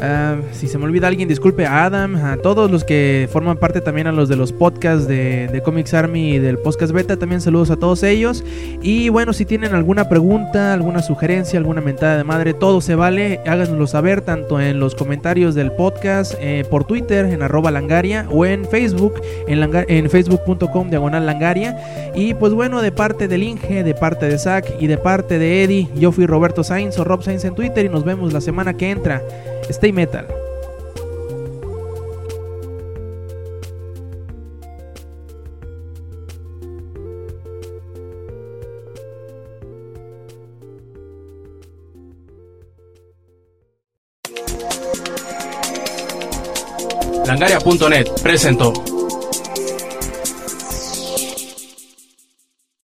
[0.00, 3.80] Ah, si se me olvida alguien, disculpe a Adam, a todos los que forman parte
[3.80, 7.70] también a los de los podcasts de, Comics Army y del podcast beta, también saludos
[7.70, 8.44] a todos ellos.
[8.80, 13.40] Y bueno, si tienen alguna pregunta, alguna sugerencia, alguna mentada de madre, todo se vale,
[13.44, 18.46] háganoslo saber tanto en los comentarios del podcast, eh, por Twitter, en arroba langaria, o
[18.46, 21.76] en Facebook, en, en facebook.com diagonal langaria.
[22.14, 25.64] Y pues bueno, de parte del Inge, de parte de Zach y de parte de
[25.64, 28.74] Eddie, yo fui Roberto Sainz o Rob Sainz en Twitter y nos vemos la semana
[28.74, 29.22] que entra.
[29.70, 30.26] Stay metal.
[47.26, 48.97] Langaria.net presentó.